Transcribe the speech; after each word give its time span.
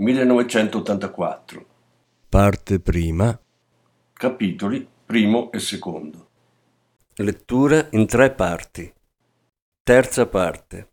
1984 0.00 1.66
Parte 2.28 2.78
prima. 2.78 3.36
Capitoli 4.12 4.88
primo 5.04 5.50
e 5.50 5.58
secondo 5.58 6.28
Lettura 7.16 7.88
in 7.90 8.06
tre 8.06 8.32
parti. 8.32 8.92
Terza 9.82 10.26
parte. 10.28 10.92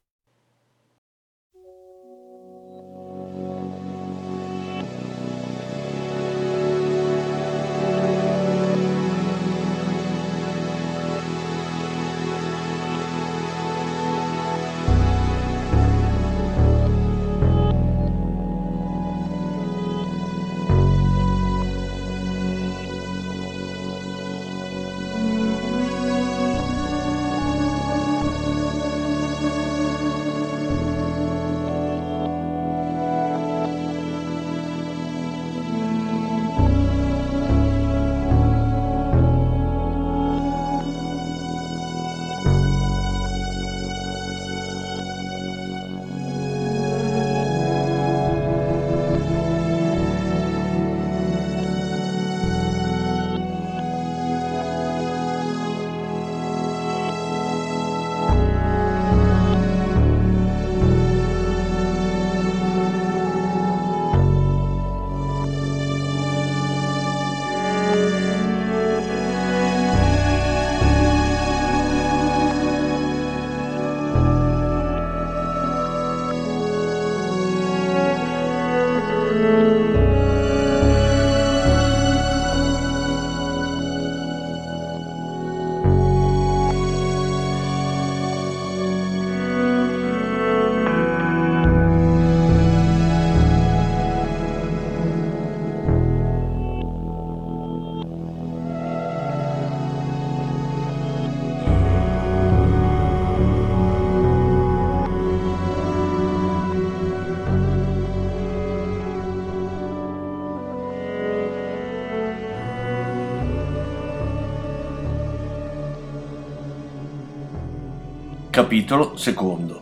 Capitolo 118.55 119.17
secondo 119.17 119.81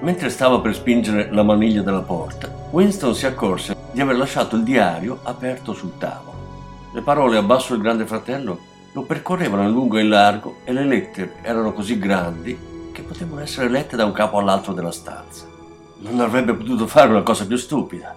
Mentre 0.00 0.28
stava 0.28 0.58
per 0.58 0.74
spingere 0.74 1.28
la 1.30 1.44
maniglia 1.44 1.82
della 1.82 2.00
porta, 2.00 2.52
Winston 2.72 3.14
si 3.14 3.24
accorse 3.24 3.76
di 3.92 4.00
aver 4.00 4.16
lasciato 4.16 4.56
il 4.56 4.64
diario 4.64 5.20
aperto 5.22 5.72
sul 5.72 5.96
tavolo. 5.96 6.90
Le 6.92 7.02
parole 7.02 7.36
a 7.36 7.42
basso 7.42 7.74
del 7.74 7.82
grande 7.82 8.04
fratello 8.04 8.58
lo 8.92 9.02
percorrevano 9.02 9.62
in 9.62 9.70
lungo 9.70 9.98
e 9.98 10.00
in 10.00 10.08
largo 10.08 10.56
e 10.64 10.72
le 10.72 10.84
lettere 10.84 11.34
erano 11.40 11.72
così 11.72 12.00
grandi 12.00 12.58
che 12.90 13.02
potevano 13.02 13.40
essere 13.40 13.68
lette 13.68 13.94
da 13.94 14.04
un 14.04 14.12
capo 14.12 14.38
all'altro 14.38 14.72
della 14.72 14.90
stanza. 14.90 15.46
Non 15.98 16.18
avrebbe 16.18 16.52
potuto 16.52 16.88
fare 16.88 17.10
una 17.10 17.22
cosa 17.22 17.46
più 17.46 17.56
stupida. 17.56 18.16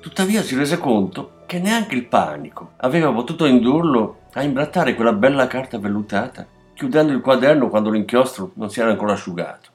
Tuttavia 0.00 0.40
si 0.42 0.54
rese 0.54 0.78
conto 0.78 1.40
che 1.46 1.58
neanche 1.58 1.96
il 1.96 2.06
panico 2.06 2.74
aveva 2.76 3.10
potuto 3.10 3.44
indurlo 3.44 4.18
a 4.34 4.44
imbrattare 4.44 4.94
quella 4.94 5.12
bella 5.12 5.48
carta 5.48 5.80
vellutata 5.80 6.46
chiudendo 6.82 7.12
il 7.12 7.20
quaderno 7.20 7.68
quando 7.68 7.90
l'inchiostro 7.90 8.50
non 8.54 8.68
si 8.68 8.80
era 8.80 8.90
ancora 8.90 9.12
asciugato. 9.12 9.70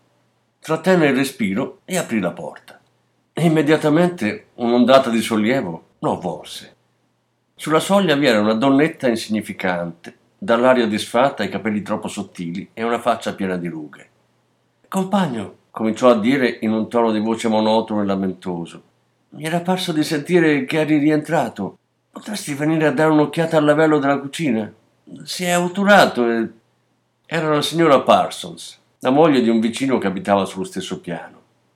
Trattenne 0.59 1.07
il 1.07 1.15
respiro 1.15 1.79
e 1.85 1.95
aprì 1.95 2.19
la 2.19 2.33
porta. 2.33 2.77
E 3.31 3.45
immediatamente 3.45 4.47
un'ondata 4.55 5.09
di 5.09 5.21
sollievo 5.21 5.85
lo 5.99 6.11
avvolse. 6.11 6.75
Sulla 7.55 7.79
soglia 7.79 8.15
vi 8.15 8.25
era 8.25 8.41
una 8.41 8.55
donnetta 8.55 9.07
insignificante, 9.07 10.17
dall'aria 10.37 10.85
disfatta, 10.85 11.45
i 11.45 11.49
capelli 11.49 11.81
troppo 11.81 12.09
sottili 12.09 12.71
e 12.73 12.83
una 12.83 12.99
faccia 12.99 13.33
piena 13.33 13.55
di 13.55 13.69
rughe. 13.69 14.09
Compagno, 14.89 15.55
cominciò 15.71 16.09
a 16.09 16.19
dire 16.19 16.57
in 16.59 16.73
un 16.73 16.89
tono 16.89 17.13
di 17.13 17.19
voce 17.19 17.47
monotono 17.47 18.01
e 18.01 18.05
lamentoso, 18.05 18.83
mi 19.29 19.45
era 19.45 19.61
parso 19.61 19.93
di 19.93 20.03
sentire 20.03 20.65
che 20.65 20.79
eri 20.79 20.97
rientrato. 20.97 21.77
Potresti 22.11 22.53
venire 22.53 22.85
a 22.85 22.91
dare 22.91 23.11
un'occhiata 23.11 23.55
al 23.55 23.63
lavello 23.63 23.97
della 23.97 24.19
cucina? 24.19 24.69
Si 25.23 25.45
è 25.45 25.51
autorato 25.51 26.29
e 26.29 26.49
era 27.29 27.53
la 27.53 27.61
signora 27.61 27.99
Parsons, 27.99 28.79
la 28.99 29.09
moglie 29.09 29.41
di 29.41 29.49
un 29.49 29.59
vicino 29.59 29.97
che 29.97 30.07
abitava 30.07 30.45
sullo 30.45 30.63
stesso 30.63 31.01
piano. 31.01 31.35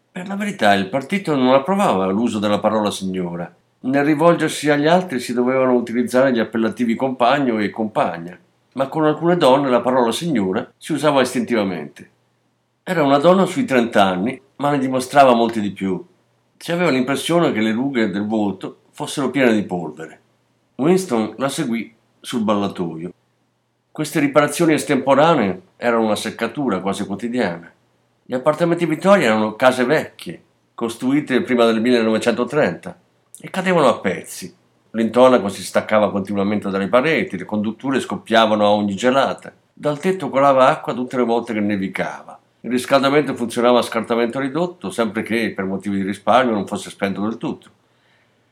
Per 0.10 0.26
la 0.26 0.38
verità 0.38 0.74
il 0.76 0.88
partito 0.88 1.36
non 1.36 1.54
approvava 1.54 2.06
l'uso 2.06 2.40
della 2.40 2.60
parola 2.60 2.90
signora. 2.90 3.54
Nel 3.82 4.06
rivolgersi 4.06 4.70
agli 4.70 4.88
altri 4.88 5.20
si 5.20 5.34
dovevano 5.34 5.74
utilizzare 5.74 6.32
gli 6.32 6.40
appellativi 6.40 6.96
compagno 6.96 7.60
e 7.60 7.70
compagna, 7.70 8.40
ma 8.76 8.88
con 8.88 9.04
alcune 9.04 9.36
donne 9.36 9.70
la 9.70 9.82
parola 9.82 10.14
signora 10.14 10.72
si 10.78 10.94
usava 10.94 11.20
istintivamente. 11.20 12.10
Era 12.82 13.04
una 13.04 13.18
donna 13.18 13.46
sui 13.46 13.66
trent'anni, 13.66 14.42
ma 14.56 14.70
ne 14.70 14.80
dimostrava 14.80 15.34
molti 15.34 15.60
di 15.60 15.72
più. 15.72 16.02
Si 16.56 16.72
aveva 16.72 16.92
l'impressione 16.92 17.52
che 17.52 17.60
le 17.60 17.74
rughe 17.74 18.10
del 18.10 18.26
volto 18.26 18.84
fossero 18.92 19.30
piene 19.30 19.54
di 19.54 19.64
polvere. 19.64 20.22
Winston 20.76 21.34
la 21.36 21.50
seguì 21.50 21.94
sul 22.22 22.44
ballatoio 22.44 23.12
queste 23.92 24.22
riparazioni 24.22 24.74
estemporanee 24.74 25.62
erano 25.76 26.06
una 26.06 26.16
seccatura 26.16 26.80
quasi 26.80 27.06
quotidiana. 27.06 27.70
Gli 28.24 28.34
appartamenti 28.34 28.86
Vittoria 28.86 29.26
erano 29.26 29.58
case 29.58 29.84
vecchie, 29.84 30.42
costruite 30.74 31.42
prima 31.42 31.66
del 31.66 31.82
1930, 31.82 33.00
e 33.42 33.50
cadevano 33.50 33.90
a 33.90 34.00
pezzi. 34.00 34.56
L'intonaco 34.92 35.50
si 35.50 35.62
staccava 35.62 36.10
continuamente 36.10 36.70
dalle 36.70 36.88
pareti, 36.88 37.38
le 37.38 37.44
condutture 37.44 38.00
scoppiavano 38.00 38.66
a 38.66 38.70
ogni 38.70 38.96
gelata. 38.96 39.52
Dal 39.74 40.00
tetto 40.00 40.30
colava 40.30 40.70
acqua 40.70 40.94
tutte 40.94 41.18
le 41.18 41.24
volte 41.24 41.52
che 41.52 41.60
nevicava. 41.60 42.40
Il 42.62 42.72
riscaldamento 42.72 43.36
funzionava 43.36 43.80
a 43.80 43.84
scartamento 43.84 44.40
ridotto, 44.40 44.90
sempre 44.90 45.22
che 45.22 45.52
per 45.54 45.66
motivi 45.66 45.98
di 45.98 46.04
risparmio 46.04 46.54
non 46.54 46.66
fosse 46.66 46.90
spento 46.90 47.22
del 47.22 47.38
tutto. 47.38 47.70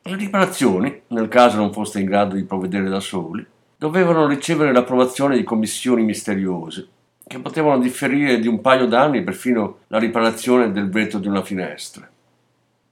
Le 0.02 0.16
riparazioni, 0.18 1.04
nel 1.08 1.30
caso 1.30 1.56
non 1.56 1.72
foste 1.72 2.00
in 2.00 2.08
grado 2.08 2.36
di 2.36 2.44
provvedere 2.44 2.90
da 2.90 3.00
soli, 3.00 3.46
dovevano 3.80 4.28
ricevere 4.28 4.74
l'approvazione 4.74 5.38
di 5.38 5.46
commissioni 5.46 6.04
misteriose, 6.04 6.86
che 7.26 7.40
potevano 7.40 7.80
differire 7.80 8.38
di 8.42 8.48
un 8.50 8.60
paio 8.60 8.86
d'anni 8.88 9.24
perfino 9.24 9.78
la 9.88 10.00
riparazione 10.00 10.74
del 10.74 10.90
vetro 10.90 11.18
di 11.18 11.30
una 11.30 11.42
finestra. 11.42 12.06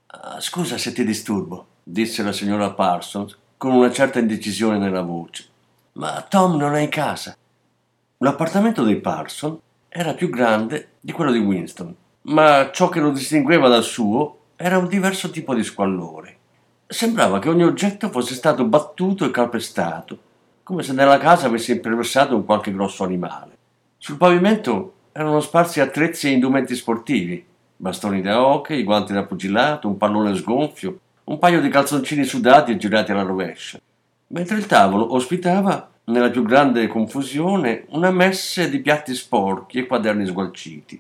Ah, 0.07 0.39
scusa 0.39 0.77
se 0.77 0.93
ti 0.93 1.03
disturbo, 1.03 1.67
disse 1.83 2.23
la 2.23 2.31
signora 2.31 2.71
Parsons 2.71 3.37
con 3.57 3.73
una 3.73 3.91
certa 3.91 4.19
indecisione 4.19 4.77
nella 4.77 5.01
voce, 5.01 5.45
ma 5.93 6.25
Tom 6.29 6.55
non 6.55 6.73
è 6.75 6.79
in 6.79 6.89
casa. 6.89 7.35
L'appartamento 8.19 8.83
dei 8.83 9.01
Parsons 9.01 9.59
era 9.89 10.13
più 10.13 10.29
grande 10.29 10.91
di 11.01 11.11
quello 11.11 11.33
di 11.33 11.39
Winston, 11.39 11.93
ma 12.21 12.71
ciò 12.71 12.87
che 12.87 13.01
lo 13.01 13.11
distingueva 13.11 13.67
dal 13.67 13.83
suo 13.83 14.37
era 14.55 14.77
un 14.77 14.87
diverso 14.87 15.31
tipo 15.31 15.53
di 15.53 15.65
squallore. 15.65 16.37
Sembrava 16.87 17.39
che 17.39 17.49
ogni 17.49 17.65
oggetto 17.65 18.09
fosse 18.09 18.35
stato 18.35 18.63
battuto 18.63 19.25
e 19.25 19.31
calpestato, 19.31 20.19
come 20.67 20.83
se 20.83 20.91
nella 20.91 21.17
casa 21.17 21.47
avesse 21.47 21.71
imperversato 21.71 22.35
un 22.35 22.43
qualche 22.43 22.73
grosso 22.73 23.05
animale. 23.05 23.57
Sul 23.97 24.17
pavimento 24.17 24.95
erano 25.13 25.39
sparsi 25.39 25.79
attrezzi 25.79 26.27
e 26.27 26.31
indumenti 26.31 26.75
sportivi, 26.75 27.41
bastoni 27.77 28.21
da 28.21 28.45
hockey, 28.45 28.83
guanti 28.83 29.13
da 29.13 29.23
pugilato, 29.23 29.87
un 29.87 29.95
pallone 29.95 30.35
sgonfio, 30.35 30.99
un 31.23 31.39
paio 31.39 31.61
di 31.61 31.69
calzoncini 31.69 32.25
sudati 32.25 32.73
e 32.73 32.77
girati 32.77 33.13
alla 33.13 33.21
rovescia, 33.21 33.79
mentre 34.27 34.57
il 34.57 34.65
tavolo 34.65 35.13
ospitava, 35.13 35.89
nella 36.03 36.29
più 36.29 36.43
grande 36.43 36.85
confusione, 36.87 37.85
una 37.91 38.11
messe 38.11 38.69
di 38.69 38.79
piatti 38.79 39.15
sporchi 39.15 39.77
e 39.77 39.87
quaderni 39.87 40.25
sgualciti. 40.25 40.99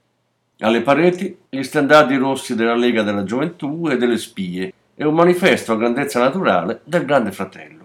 Alle 0.59 0.81
pareti 0.81 1.39
gli 1.49 1.63
standardi 1.63 2.15
rossi 2.15 2.55
della 2.55 2.73
Lega 2.73 3.03
della 3.03 3.25
Gioventù 3.25 3.89
e 3.89 3.97
delle 3.97 4.17
Spie 4.17 4.73
e 4.95 5.03
un 5.03 5.13
manifesto 5.13 5.73
a 5.73 5.77
grandezza 5.77 6.21
naturale 6.21 6.79
del 6.85 7.03
Grande 7.03 7.33
Fratello. 7.33 7.76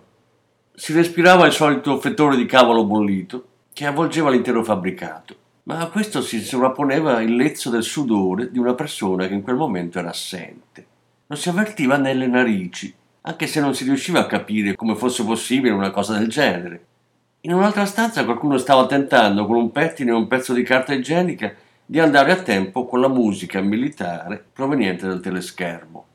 Si 0.82 0.92
respirava 0.92 1.46
il 1.46 1.52
solito 1.52 2.00
fettore 2.00 2.34
di 2.34 2.44
cavolo 2.44 2.84
bollito 2.84 3.46
che 3.72 3.86
avvolgeva 3.86 4.30
l'intero 4.30 4.64
fabbricato, 4.64 5.36
ma 5.62 5.78
a 5.78 5.86
questo 5.86 6.20
si 6.22 6.40
sovrapponeva 6.40 7.20
il 7.20 7.36
lezzo 7.36 7.70
del 7.70 7.84
sudore 7.84 8.50
di 8.50 8.58
una 8.58 8.74
persona 8.74 9.28
che 9.28 9.34
in 9.34 9.42
quel 9.42 9.54
momento 9.54 10.00
era 10.00 10.08
assente. 10.08 10.84
Lo 11.28 11.36
si 11.36 11.48
avvertiva 11.48 11.98
nelle 11.98 12.26
narici, 12.26 12.92
anche 13.20 13.46
se 13.46 13.60
non 13.60 13.76
si 13.76 13.84
riusciva 13.84 14.18
a 14.18 14.26
capire 14.26 14.74
come 14.74 14.96
fosse 14.96 15.22
possibile 15.22 15.72
una 15.72 15.92
cosa 15.92 16.18
del 16.18 16.26
genere. 16.26 16.84
In 17.42 17.52
un'altra 17.52 17.84
stanza 17.84 18.24
qualcuno 18.24 18.58
stava 18.58 18.84
tentando 18.86 19.46
con 19.46 19.54
un 19.54 19.70
pettine 19.70 20.10
e 20.10 20.14
un 20.14 20.26
pezzo 20.26 20.52
di 20.52 20.64
carta 20.64 20.92
igienica 20.92 21.54
di 21.86 22.00
andare 22.00 22.32
a 22.32 22.42
tempo 22.42 22.86
con 22.86 23.00
la 23.00 23.08
musica 23.08 23.60
militare 23.60 24.44
proveniente 24.52 25.06
dal 25.06 25.20
teleschermo. 25.20 26.06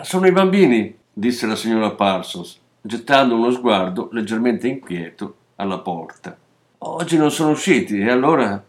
Sono 0.00 0.26
i 0.26 0.32
bambini, 0.32 0.96
disse 1.12 1.46
la 1.46 1.56
signora 1.56 1.90
Parsons, 1.90 2.58
gettando 2.88 3.34
uno 3.34 3.50
sguardo 3.50 4.08
leggermente 4.12 4.66
inquieto 4.66 5.36
alla 5.56 5.78
porta. 5.78 6.34
Oggi 6.78 7.18
non 7.18 7.30
sono 7.30 7.50
usciti 7.50 7.98
e 7.98 8.10
allora 8.10 8.64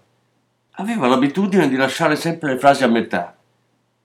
aveva 0.72 1.08
l'abitudine 1.08 1.70
di 1.70 1.78
lasciare 1.78 2.18
sempre 2.18 2.52
le 2.52 2.60
frasi 2.60 2.84
a 2.84 2.88
metà. 2.88 3.36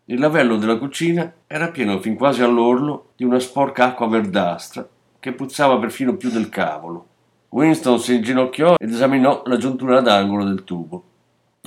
Il 0.05 0.21
lavello 0.21 0.57
della 0.57 0.79
cucina 0.79 1.33
era 1.49 1.71
pieno 1.71 1.99
fin 1.99 2.15
quasi 2.15 2.43
all'orlo 2.43 3.11
di 3.17 3.25
una 3.25 3.41
sporca 3.41 3.87
acqua 3.87 4.07
verdastra 4.07 4.87
che 5.19 5.33
puzzava 5.33 5.79
perfino 5.79 6.17
più 6.17 6.31
del 6.31 6.49
cavolo. 6.49 7.07
Winston 7.49 7.99
si 7.99 8.15
inginocchiò 8.15 8.77
ed 8.79 8.91
esaminò 8.91 9.43
la 9.47 9.57
giuntura 9.57 10.01
d'angolo 10.01 10.45
del 10.45 10.63
tubo. 10.63 11.03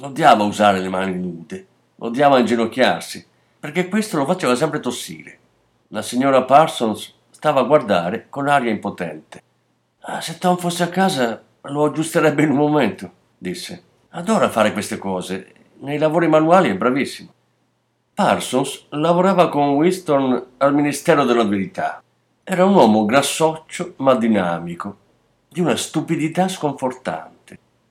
Odiava 0.02 0.44
usare 0.44 0.80
le 0.80 0.90
mani 0.90 1.20
nude, 1.20 1.68
odiava 1.98 2.40
inginocchiarsi, 2.40 3.26
perché 3.60 3.90
questo 3.90 4.18
lo 4.18 4.26
faceva 4.26 4.56
sempre 4.56 4.80
tossire. 4.80 5.40
La 5.90 6.02
signora 6.02 6.44
Parsons 6.44 7.16
stava 7.38 7.60
a 7.60 7.66
guardare 7.66 8.26
con 8.30 8.48
aria 8.48 8.72
impotente. 8.72 9.44
Ah, 10.00 10.22
se 10.22 10.40
Tom 10.40 10.58
fosse 10.58 10.82
a 10.82 10.90
casa 10.90 11.40
lo 11.62 11.86
aggiusterebbe 11.86 12.42
in 12.42 12.50
un 12.50 12.58
momento, 12.58 13.12
disse. 13.38 13.84
Adora 14.10 14.50
fare 14.50 14.74
queste 14.74 14.98
cose. 14.98 15.54
Nei 15.82 16.00
lavori 16.00 16.28
manuali 16.28 16.70
è 16.70 16.76
bravissimo. 16.76 17.32
Parsons 18.16 18.88
lavorava 18.90 19.50
con 19.50 19.76
Winston 19.76 20.46
al 20.58 20.74
Ministero 20.74 21.26
della 21.26 21.44
Verità. 21.44 22.02
Era 22.44 22.66
un 22.66 22.74
uomo 22.74 23.06
grassoccio 23.06 23.94
ma 23.98 24.16
dinamico, 24.16 24.98
di 25.48 25.62
una 25.62 25.76
stupidità 25.76 26.48
sconfortante 26.48 27.38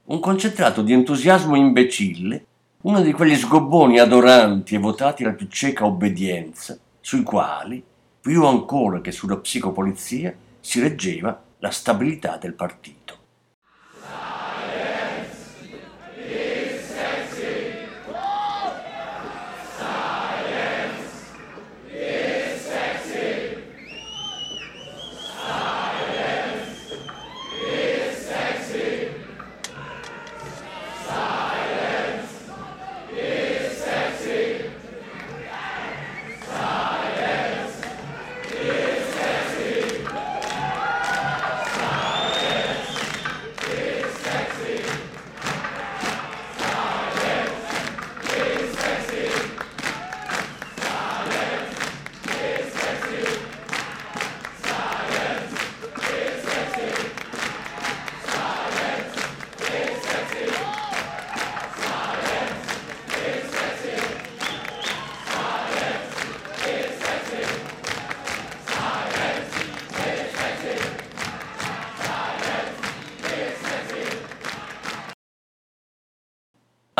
un 0.06 0.20
concentrato 0.20 0.82
di 0.82 0.92
entusiasmo 0.92 1.56
imbecille, 1.56 2.44
uno 2.82 3.00
di 3.00 3.12
quegli 3.12 3.34
sgobboni 3.34 3.98
adoranti 3.98 4.74
e 4.74 4.78
votati 4.78 5.24
alla 5.24 5.32
più 5.32 5.46
cieca 5.48 5.84
obbedienza, 5.84 6.78
sui 7.00 7.22
quali, 7.22 7.82
più 8.26 8.44
ancora 8.44 9.00
che 9.00 9.12
sulla 9.12 9.36
psicopolizia, 9.36 10.34
si 10.58 10.80
reggeva 10.80 11.40
la 11.60 11.70
stabilità 11.70 12.36
del 12.38 12.54
partito. 12.54 12.95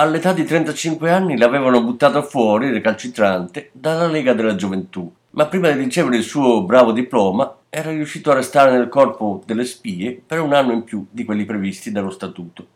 All'età 0.07 0.33
di 0.33 0.45
35 0.45 1.11
anni 1.11 1.37
l'avevano 1.37 1.83
buttato 1.83 2.23
fuori, 2.23 2.71
recalcitrante, 2.71 3.71
dalla 3.73 4.07
Lega 4.07 4.35
della 4.35 4.55
Gioventù, 4.55 5.13
ma 5.31 5.47
prima 5.47 5.69
di 5.69 5.83
ricevere 5.83 6.19
il 6.19 6.23
suo 6.23 6.63
bravo 6.63 6.93
diploma 6.93 7.57
era 7.69 7.91
riuscito 7.91 8.31
a 8.31 8.35
restare 8.35 8.71
nel 8.71 8.89
corpo 8.89 9.43
delle 9.45 9.65
spie 9.65 10.23
per 10.25 10.41
un 10.41 10.53
anno 10.53 10.71
in 10.71 10.85
più 10.85 11.05
di 11.11 11.25
quelli 11.25 11.45
previsti 11.45 11.91
dallo 11.91 12.11
statuto. 12.11 12.67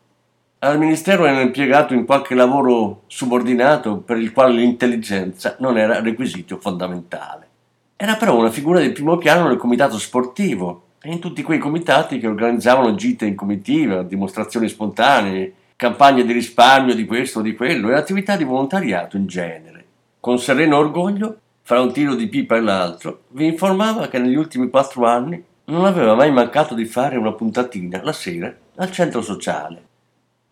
Al 0.59 0.76
ministero 0.81 1.25
era 1.25 1.40
impiegato 1.40 1.95
in 1.95 2.05
qualche 2.05 2.35
lavoro 2.35 3.02
subordinato 3.07 3.99
per 3.99 4.16
il 4.16 4.33
quale 4.33 4.55
l'intelligenza 4.55 5.55
non 5.61 5.78
era 5.78 6.00
requisito 6.00 6.59
fondamentale. 6.59 7.47
Era 7.95 8.16
però 8.16 8.37
una 8.37 8.50
figura 8.50 8.81
di 8.81 8.90
primo 8.90 9.19
piano 9.19 9.47
nel 9.47 9.57
comitato 9.57 9.99
sportivo 9.99 10.87
e 11.00 11.12
in 11.12 11.21
tutti 11.21 11.45
quei 11.45 11.59
comitati 11.59 12.19
che 12.19 12.26
organizzavano 12.26 12.97
gite 12.97 13.25
in 13.25 13.37
comitiva, 13.37 14.02
dimostrazioni 14.02 14.69
spontanee, 14.69 15.55
campagne 15.81 16.27
di 16.27 16.35
risparmio 16.35 16.95
di 16.95 17.07
questo 17.07 17.39
o 17.39 17.43
di 17.43 17.55
quello 17.55 17.89
e 17.89 17.95
attività 17.95 18.37
di 18.37 18.45
volontariato 18.45 19.17
in 19.17 19.27
genere. 19.27 19.87
Con 20.21 20.39
sereno 20.39 20.77
orgoglio, 20.77 21.39
fra 21.63 21.81
un 21.81 21.91
tiro 21.91 22.15
di 22.15 22.29
pipa 22.29 22.57
e 22.57 22.61
l'altro, 22.61 23.23
vi 23.29 23.47
informava 23.47 24.09
che 24.09 24.19
negli 24.19 24.35
ultimi 24.35 24.69
quattro 24.69 25.07
anni 25.07 25.43
non 25.65 25.87
aveva 25.87 26.15
mai 26.15 26.31
mancato 26.33 26.75
di 26.75 26.85
fare 26.85 27.17
una 27.17 27.33
puntatina 27.33 28.03
la 28.03 28.13
sera 28.13 28.55
al 28.77 28.93
centro 28.93 29.23
sociale. 29.23 29.83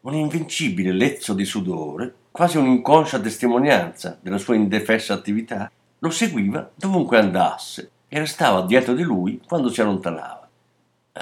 Un 0.01 0.15
invincibile 0.15 0.93
lezzo 0.93 1.35
di 1.35 1.45
sudore, 1.45 2.15
quasi 2.31 2.57
un'inconscia 2.57 3.21
testimonianza 3.21 4.17
della 4.19 4.39
sua 4.39 4.55
indefessa 4.55 5.13
attività, 5.13 5.71
lo 5.99 6.09
seguiva 6.09 6.71
dovunque 6.75 7.19
andasse 7.19 7.91
e 8.09 8.19
restava 8.19 8.65
dietro 8.65 8.95
di 8.95 9.03
lui 9.03 9.43
quando 9.47 9.69
si 9.69 9.83
allontanava. 9.83 10.38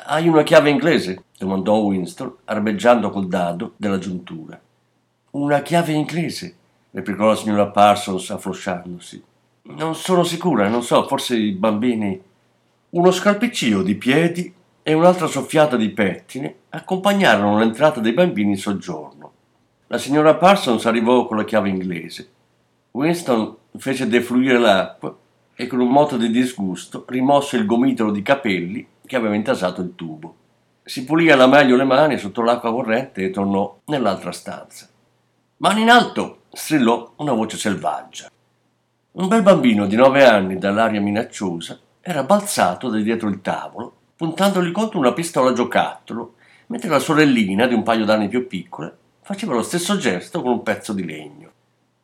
Hai 0.04 0.28
una 0.28 0.42
chiave 0.42 0.68
inglese? 0.68 1.24
domandò 1.38 1.76
Winston, 1.76 2.34
arbeggiando 2.44 3.08
col 3.08 3.28
dado 3.28 3.72
della 3.76 3.98
giuntura. 3.98 4.60
Una 5.30 5.62
chiave 5.62 5.92
inglese? 5.92 6.54
replicò 6.90 7.28
la 7.28 7.34
signora 7.34 7.68
Parsons 7.68 8.28
afflosciandosi. 8.30 9.22
Non 9.62 9.94
sono 9.94 10.22
sicura, 10.22 10.68
non 10.68 10.82
so, 10.82 11.06
forse 11.06 11.36
i 11.36 11.52
bambini. 11.52 12.20
Uno 12.90 13.10
scalpiccio 13.10 13.82
di 13.82 13.94
piedi 13.94 14.52
e 14.82 14.92
un'altra 14.92 15.26
soffiata 15.28 15.76
di 15.76 15.88
pettine 15.88 16.54
accompagnarono 16.68 17.58
l'entrata 17.58 18.00
dei 18.00 18.12
bambini 18.12 18.50
in 18.50 18.58
soggiorno. 18.58 19.32
La 19.86 19.98
signora 19.98 20.34
Parsons 20.34 20.84
arrivò 20.84 21.26
con 21.26 21.38
la 21.38 21.44
chiave 21.44 21.70
inglese. 21.70 22.28
Winston 22.90 23.56
fece 23.78 24.06
defluire 24.06 24.58
l'acqua 24.58 25.16
e 25.54 25.66
con 25.66 25.80
un 25.80 25.88
moto 25.88 26.18
di 26.18 26.30
disgusto 26.30 27.06
rimosse 27.08 27.56
il 27.56 27.64
gomitolo 27.64 28.10
di 28.10 28.20
capelli 28.20 28.86
che 29.06 29.16
aveva 29.16 29.34
intasato 29.34 29.80
il 29.80 29.94
tubo. 29.94 30.34
Si 30.82 31.04
pulì 31.04 31.30
alla 31.30 31.46
meglio 31.46 31.76
le 31.76 31.84
mani 31.84 32.18
sotto 32.18 32.42
l'acqua 32.42 32.70
corrente 32.70 33.24
e 33.24 33.30
tornò 33.30 33.80
nell'altra 33.86 34.32
stanza. 34.32 34.88
Mani 35.58 35.82
in 35.82 35.90
alto! 35.90 36.42
strillò 36.52 37.14
una 37.16 37.32
voce 37.32 37.56
selvaggia. 37.56 38.30
Un 39.12 39.28
bel 39.28 39.42
bambino 39.42 39.86
di 39.86 39.96
nove 39.96 40.24
anni 40.24 40.58
dall'aria 40.58 41.00
minacciosa 41.00 41.78
era 42.00 42.22
balzato 42.22 42.88
da 42.88 42.98
dietro 42.98 43.28
il 43.28 43.40
tavolo, 43.40 43.94
puntandogli 44.16 44.72
contro 44.72 44.98
una 44.98 45.12
pistola 45.12 45.52
giocattolo, 45.52 46.34
mentre 46.68 46.88
la 46.88 46.98
sorellina, 46.98 47.66
di 47.66 47.74
un 47.74 47.82
paio 47.82 48.04
d'anni 48.04 48.28
più 48.28 48.46
piccola, 48.46 48.94
faceva 49.22 49.54
lo 49.54 49.62
stesso 49.62 49.96
gesto 49.96 50.40
con 50.42 50.52
un 50.52 50.62
pezzo 50.62 50.92
di 50.92 51.04
legno. 51.04 51.50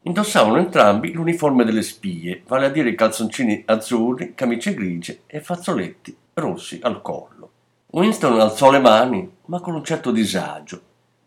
Indossavano 0.02 0.56
entrambi 0.56 1.12
l'uniforme 1.12 1.64
delle 1.64 1.82
spie, 1.82 2.42
vale 2.46 2.66
a 2.66 2.70
dire 2.70 2.94
calzoncini 2.94 3.62
azzurri, 3.64 4.34
camicie 4.34 4.74
grigie 4.74 5.22
e 5.26 5.40
fazzoletti 5.40 6.16
rossi 6.34 6.78
al 6.82 7.02
collo. 7.02 7.50
Winston 7.88 8.40
alzò 8.40 8.70
le 8.70 8.78
mani, 8.78 9.30
ma 9.46 9.60
con 9.60 9.74
un 9.74 9.84
certo 9.84 10.10
disagio. 10.10 10.80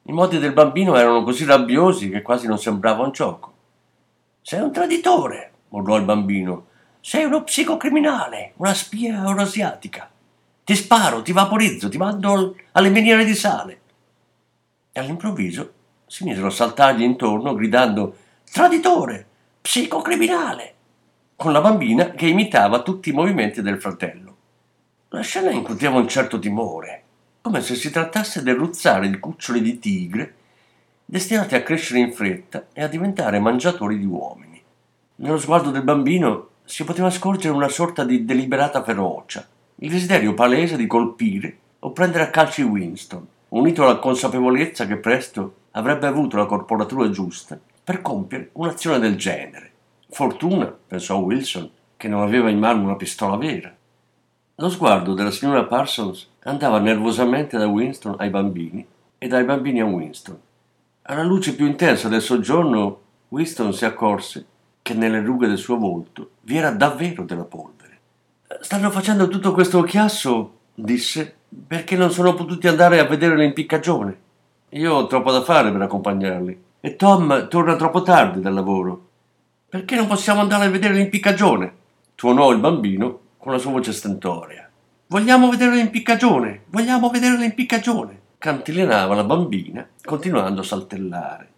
I 0.04 0.12
modi 0.12 0.40
del 0.40 0.54
bambino 0.54 0.96
erano 0.96 1.24
così 1.24 1.46
rabbiosi 1.46 2.10
che 2.10 2.22
quasi 2.22 2.48
non 2.48 2.58
sembrava 2.58 3.04
un 3.04 3.12
gioco. 3.12 3.54
Sei 4.42 4.62
un 4.62 4.72
traditore, 4.72 5.52
urlò 5.70 5.98
il 5.98 6.06
bambino. 6.06 6.68
Sei 7.02 7.24
uno 7.24 7.44
psicocriminale, 7.44 8.54
una 8.58 8.74
spia 8.74 9.24
euroasiatica. 9.24 10.10
Ti 10.64 10.76
sparo, 10.76 11.22
ti 11.22 11.32
vaporizzo, 11.32 11.90
ti 11.90 11.98
mando 11.98 12.56
alle 12.72 12.90
miniere 12.90 13.26
di 13.26 13.36
sale. 13.36 13.82
E 14.92 15.00
all'improvviso 15.00 15.74
si 16.08 16.24
misero 16.24 16.48
a 16.48 16.52
saltargli 16.52 17.04
intorno 17.04 17.54
gridando 17.54 18.16
traditore, 18.52 19.28
psicocriminale, 19.62 20.74
con 21.36 21.52
la 21.52 21.62
bambina 21.62 22.12
che 22.12 22.28
imitava 22.28 22.82
tutti 22.82 23.10
i 23.10 23.14
movimenti 23.14 23.62
del 23.62 23.80
fratello. 23.80 24.25
La 25.16 25.22
scena 25.22 25.50
incuteva 25.50 25.98
un 25.98 26.10
certo 26.10 26.40
timore, 26.40 27.04
come 27.40 27.62
se 27.62 27.76
si 27.76 27.90
trattasse 27.90 28.44
del 28.44 28.58
ruzzare 28.58 29.10
di 29.10 29.18
cuccioli 29.18 29.62
di 29.62 29.80
tigre 29.80 30.34
destinati 31.06 31.56
a 31.56 31.64
crescere 31.64 32.02
in 32.02 32.12
fretta 32.12 32.68
e 32.74 32.84
a 32.84 32.90
diventare 32.90 33.40
mangiatori 33.40 33.98
di 33.98 34.04
uomini. 34.04 34.62
Nello 35.16 35.38
sguardo 35.38 35.72
del 35.72 35.84
bambino 35.84 36.50
si 36.66 36.84
poteva 36.84 37.10
scorgere 37.10 37.54
una 37.54 37.70
sorta 37.70 38.04
di 38.04 38.26
deliberata 38.26 38.84
ferocia, 38.84 39.48
il 39.76 39.90
desiderio 39.90 40.34
palese 40.34 40.76
di 40.76 40.86
colpire 40.86 41.60
o 41.80 41.92
prendere 41.92 42.26
a 42.26 42.30
calci 42.30 42.64
Winston, 42.64 43.26
unito 43.50 43.84
alla 43.84 44.00
consapevolezza 44.00 44.86
che 44.86 44.98
presto 44.98 45.56
avrebbe 45.72 46.08
avuto 46.08 46.36
la 46.36 46.46
corporatura 46.46 47.10
giusta 47.10 47.58
per 47.82 48.02
compiere 48.02 48.50
un'azione 48.52 49.00
del 49.00 49.16
genere. 49.16 49.72
Fortuna, 50.10 50.66
pensò 50.66 51.20
Wilson, 51.20 51.70
che 51.96 52.10
non 52.10 52.22
aveva 52.22 52.50
in 52.50 52.60
mano 52.60 52.84
una 52.84 52.98
pistola 52.98 53.38
vera. 53.38 53.74
Lo 54.60 54.70
sguardo 54.70 55.14
della 55.14 55.32
signora 55.32 55.66
Parsons 55.66 56.30
andava 56.44 56.80
nervosamente 56.80 57.58
da 57.58 57.68
Winston 57.68 58.16
ai 58.20 58.30
bambini 58.30 58.88
e 59.18 59.28
dai 59.28 59.44
bambini 59.44 59.82
a 59.82 59.86
Winston. 59.86 60.40
Alla 61.02 61.24
luce 61.24 61.56
più 61.56 61.66
intensa 61.66 62.08
del 62.08 62.22
soggiorno, 62.22 63.02
Winston 63.30 63.74
si 63.74 63.84
accorse 63.84 64.46
che 64.82 64.94
nelle 64.94 65.20
rughe 65.20 65.48
del 65.48 65.58
suo 65.58 65.78
volto 65.78 66.30
vi 66.44 66.56
era 66.56 66.72
davvero 66.72 67.24
della 67.24 67.44
polvere. 67.44 68.00
Stanno 68.62 68.92
facendo 68.92 69.28
tutto 69.28 69.52
questo 69.52 69.82
chiasso, 69.82 70.54
disse, 70.74 71.36
perché 71.68 71.98
non 71.98 72.12
sono 72.12 72.34
potuti 72.34 72.70
andare 72.70 73.00
a 73.00 73.06
vedere 73.06 73.36
l'impiccagione. 73.36 74.18
Io 74.70 74.94
ho 74.94 75.08
troppo 75.08 75.34
da 75.34 75.44
fare 75.44 75.70
per 75.70 75.82
accompagnarli. 75.82 76.64
E 76.80 76.96
Tom 76.96 77.50
torna 77.50 77.76
troppo 77.76 78.04
tardi 78.04 78.40
dal 78.40 78.54
lavoro. 78.54 79.08
Perché 79.68 79.98
non 79.98 80.08
possiamo 80.08 80.40
andare 80.40 80.66
a 80.66 80.70
vedere 80.70 80.94
l'impiccagione? 80.94 81.84
tuonò 82.16 82.52
il 82.52 82.60
bambino 82.60 83.20
con 83.46 83.54
la 83.54 83.60
sua 83.60 83.70
voce 83.70 83.94
stentorea. 83.94 84.68
Vogliamo 85.06 85.52
vedere 85.52 85.76
l'impiccagione! 85.76 86.64
Vogliamo 86.66 87.12
vedere 87.12 87.38
l'impiccagione! 87.38 88.22
cantilenava 88.40 89.14
la 89.14 89.24
bambina, 89.24 89.88
continuando 90.04 90.62
a 90.62 90.64
saltellare. 90.64 91.50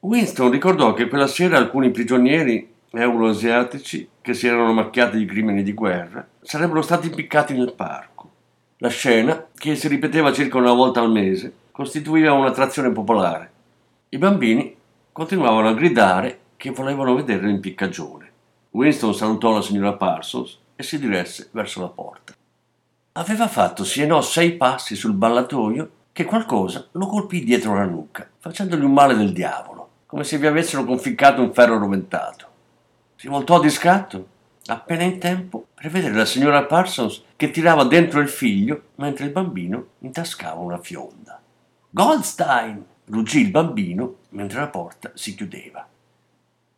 Winston 0.00 0.50
ricordò 0.50 0.92
che 0.92 1.08
quella 1.08 1.26
sera 1.26 1.56
alcuni 1.56 1.90
prigionieri 1.90 2.70
euroasiatici 2.90 4.10
che 4.20 4.34
si 4.34 4.46
erano 4.46 4.74
macchiati 4.74 5.16
di 5.16 5.24
crimini 5.24 5.62
di 5.62 5.72
guerra 5.72 6.26
sarebbero 6.42 6.82
stati 6.82 7.06
impiccati 7.06 7.54
nel 7.54 7.72
parco. 7.72 8.30
La 8.76 8.88
scena, 8.88 9.46
che 9.54 9.74
si 9.74 9.88
ripeteva 9.88 10.34
circa 10.34 10.58
una 10.58 10.74
volta 10.74 11.00
al 11.00 11.10
mese, 11.10 11.50
costituiva 11.70 12.34
un'attrazione 12.34 12.90
popolare. 12.90 13.50
I 14.10 14.18
bambini 14.18 14.76
continuavano 15.10 15.68
a 15.68 15.74
gridare 15.74 16.40
che 16.58 16.72
volevano 16.72 17.14
vedere 17.14 17.46
l'impiccagione. 17.46 18.30
Winston 18.72 19.14
salutò 19.14 19.54
la 19.54 19.62
signora 19.62 19.94
Parsons 19.94 20.60
e 20.76 20.82
si 20.82 20.98
diresse 20.98 21.48
verso 21.52 21.80
la 21.80 21.88
porta. 21.88 22.34
Aveva 23.12 23.48
fatto 23.48 23.84
sì 23.84 24.06
no 24.06 24.20
sei 24.20 24.56
passi 24.56 24.96
sul 24.96 25.12
ballatoio 25.12 25.90
che 26.12 26.24
qualcosa 26.24 26.88
lo 26.92 27.06
colpì 27.06 27.44
dietro 27.44 27.74
la 27.74 27.84
nuca, 27.84 28.28
facendogli 28.38 28.84
un 28.84 28.92
male 28.92 29.14
del 29.14 29.32
diavolo, 29.32 29.88
come 30.06 30.24
se 30.24 30.38
vi 30.38 30.46
avessero 30.46 30.84
conficcato 30.84 31.42
un 31.42 31.52
ferro 31.52 31.78
roventato. 31.78 32.46
Si 33.16 33.28
voltò 33.28 33.60
di 33.60 33.70
scatto, 33.70 34.26
appena 34.66 35.02
in 35.02 35.18
tempo 35.18 35.66
per 35.74 35.90
vedere 35.90 36.14
la 36.14 36.24
signora 36.24 36.64
Parsons 36.64 37.22
che 37.36 37.50
tirava 37.50 37.84
dentro 37.84 38.20
il 38.20 38.28
figlio 38.28 38.82
mentre 38.96 39.26
il 39.26 39.32
bambino 39.32 39.86
intascava 40.00 40.60
una 40.60 40.78
fionda. 40.78 41.40
Goldstein! 41.90 42.84
ruggì 43.06 43.40
il 43.40 43.50
bambino 43.50 44.16
mentre 44.30 44.60
la 44.60 44.68
porta 44.68 45.10
si 45.14 45.34
chiudeva. 45.34 45.86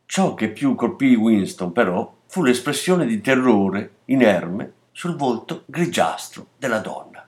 Ciò 0.06 0.34
che 0.34 0.48
più 0.50 0.74
colpì 0.74 1.14
Winston, 1.14 1.72
però, 1.72 2.22
fu 2.35 2.43
l'espressione 2.43 3.07
di 3.07 3.21
terrore 3.21 3.99
inerme 4.07 4.73
sul 4.91 5.14
volto 5.14 5.62
grigiastro 5.67 6.49
della 6.59 6.81
donna. 6.81 7.25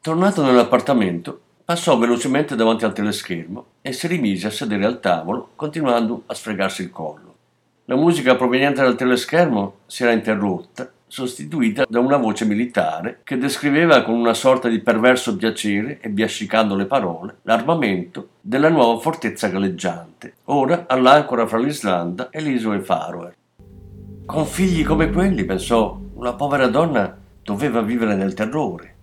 Tornato 0.00 0.42
nell'appartamento, 0.42 1.38
passò 1.62 1.98
velocemente 1.98 2.56
davanti 2.56 2.86
al 2.86 2.94
teleschermo 2.94 3.66
e 3.82 3.92
si 3.92 4.06
rimise 4.06 4.46
a 4.46 4.50
sedere 4.50 4.86
al 4.86 5.00
tavolo, 5.00 5.50
continuando 5.54 6.22
a 6.24 6.32
sfregarsi 6.32 6.80
il 6.80 6.90
collo. 6.90 7.34
La 7.84 7.96
musica 7.96 8.34
proveniente 8.34 8.80
dal 8.80 8.96
teleschermo 8.96 9.80
si 9.84 10.04
era 10.04 10.12
interrotta 10.12 10.90
sostituita 11.06 11.84
da 11.86 12.00
una 12.00 12.16
voce 12.16 12.46
militare 12.46 13.20
che 13.24 13.36
descriveva 13.36 14.00
con 14.04 14.14
una 14.14 14.32
sorta 14.32 14.68
di 14.68 14.78
perverso 14.78 15.36
piacere 15.36 16.00
e 16.00 16.08
biascicando 16.08 16.74
le 16.76 16.86
parole 16.86 17.40
l'armamento 17.42 18.28
della 18.40 18.70
nuova 18.70 18.98
fortezza 19.00 19.48
galleggiante, 19.48 20.36
ora 20.44 20.86
all'ancora 20.88 21.46
fra 21.46 21.58
l'Islanda 21.58 22.30
e 22.30 22.40
le 22.40 22.48
isole 22.48 22.80
Faroe. 22.80 23.36
Con 24.28 24.44
figli 24.44 24.84
come 24.84 25.10
quelli, 25.10 25.46
pensò, 25.46 25.98
una 26.16 26.34
povera 26.34 26.66
donna 26.66 27.16
doveva 27.42 27.80
vivere 27.80 28.14
nel 28.14 28.34
terrore. 28.34 28.94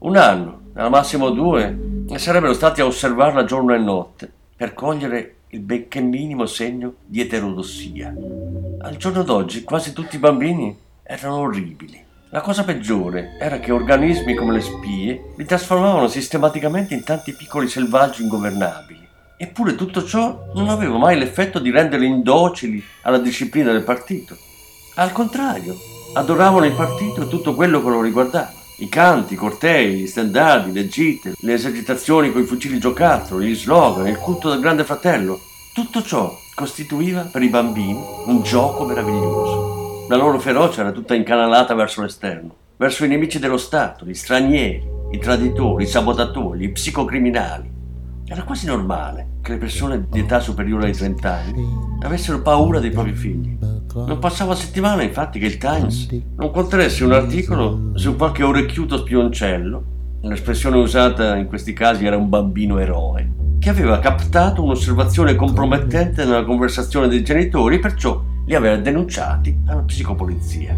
Un 0.00 0.14
anno, 0.18 0.60
al 0.74 0.90
massimo 0.90 1.30
due, 1.30 2.04
e 2.06 2.18
sarebbero 2.18 2.52
stati 2.52 2.82
a 2.82 2.84
osservarla 2.84 3.44
giorno 3.44 3.72
e 3.72 3.78
notte 3.78 4.30
per 4.54 4.74
cogliere 4.74 5.36
il 5.48 5.60
benché 5.60 6.02
minimo 6.02 6.44
segno 6.44 6.96
di 7.06 7.22
eterodossia. 7.22 8.14
Al 8.80 8.96
giorno 8.98 9.22
d'oggi 9.22 9.64
quasi 9.64 9.94
tutti 9.94 10.16
i 10.16 10.18
bambini 10.18 10.76
erano 11.02 11.36
orribili. 11.36 12.04
La 12.28 12.42
cosa 12.42 12.62
peggiore 12.62 13.38
era 13.40 13.60
che 13.60 13.72
organismi 13.72 14.34
come 14.34 14.52
le 14.52 14.60
spie 14.60 15.32
li 15.34 15.46
trasformavano 15.46 16.08
sistematicamente 16.08 16.92
in 16.92 17.04
tanti 17.04 17.32
piccoli 17.32 17.68
selvaggi 17.68 18.20
ingovernabili. 18.20 19.08
Eppure 19.38 19.76
tutto 19.76 20.04
ciò 20.04 20.50
non 20.54 20.68
aveva 20.68 20.98
mai 20.98 21.18
l'effetto 21.18 21.58
di 21.58 21.70
renderli 21.70 22.06
indocili 22.06 22.84
alla 23.00 23.18
disciplina 23.18 23.72
del 23.72 23.82
partito. 23.82 24.36
Al 24.96 25.10
contrario, 25.10 25.76
adoravano 26.12 26.66
il 26.66 26.72
partito 26.72 27.22
e 27.22 27.26
tutto 27.26 27.56
quello 27.56 27.82
che 27.82 27.88
lo 27.88 28.00
riguardava. 28.00 28.52
I 28.78 28.88
canti, 28.88 29.34
i 29.34 29.36
cortei, 29.36 29.94
gli 29.94 30.06
stendardi, 30.06 30.70
le 30.70 30.86
gite, 30.86 31.34
le 31.40 31.54
esercitazioni 31.54 32.30
con 32.30 32.42
i 32.42 32.46
fucili 32.46 32.78
giocattoli, 32.78 33.48
gli 33.48 33.56
slogan, 33.56 34.06
il 34.06 34.18
culto 34.18 34.50
del 34.50 34.60
grande 34.60 34.84
fratello. 34.84 35.40
Tutto 35.74 36.00
ciò 36.00 36.32
costituiva 36.54 37.22
per 37.22 37.42
i 37.42 37.48
bambini 37.48 37.98
un 38.26 38.42
gioco 38.42 38.84
meraviglioso. 38.84 40.06
La 40.08 40.16
loro 40.16 40.38
ferocia 40.38 40.82
era 40.82 40.92
tutta 40.92 41.16
incanalata 41.16 41.74
verso 41.74 42.00
l'esterno, 42.00 42.54
verso 42.76 43.04
i 43.04 43.08
nemici 43.08 43.40
dello 43.40 43.58
Stato, 43.58 44.06
gli 44.06 44.14
stranieri, 44.14 44.80
i 45.10 45.18
traditori, 45.18 45.82
i 45.82 45.88
sabotatori, 45.88 46.66
i 46.66 46.70
psicocriminali. 46.70 47.68
Era 48.26 48.44
quasi 48.44 48.66
normale 48.66 49.38
che 49.42 49.50
le 49.50 49.58
persone 49.58 50.06
di 50.08 50.20
età 50.20 50.38
superiore 50.38 50.86
ai 50.86 50.92
30 50.92 51.32
anni 51.32 51.66
avessero 52.02 52.42
paura 52.42 52.78
dei 52.78 52.90
propri 52.90 53.12
figli. 53.12 53.73
Non 53.94 54.18
passava 54.18 54.56
settimana, 54.56 55.02
infatti, 55.02 55.38
che 55.38 55.46
il 55.46 55.56
Times 55.56 56.08
non 56.36 56.50
contenesse 56.50 57.04
un 57.04 57.12
articolo 57.12 57.90
su 57.94 58.16
qualche 58.16 58.42
orecchiuto 58.42 58.96
spioncello, 58.96 59.84
l'espressione 60.22 60.78
usata 60.78 61.36
in 61.36 61.46
questi 61.46 61.72
casi 61.72 62.04
era 62.04 62.16
un 62.16 62.28
bambino 62.28 62.78
eroe, 62.78 63.30
che 63.60 63.70
aveva 63.70 64.00
captato 64.00 64.64
un'osservazione 64.64 65.36
compromettente 65.36 66.24
nella 66.24 66.44
conversazione 66.44 67.06
dei 67.06 67.22
genitori, 67.22 67.78
perciò 67.78 68.20
li 68.46 68.54
aveva 68.56 68.76
denunciati 68.76 69.56
alla 69.66 69.82
psicopolizia. 69.82 70.76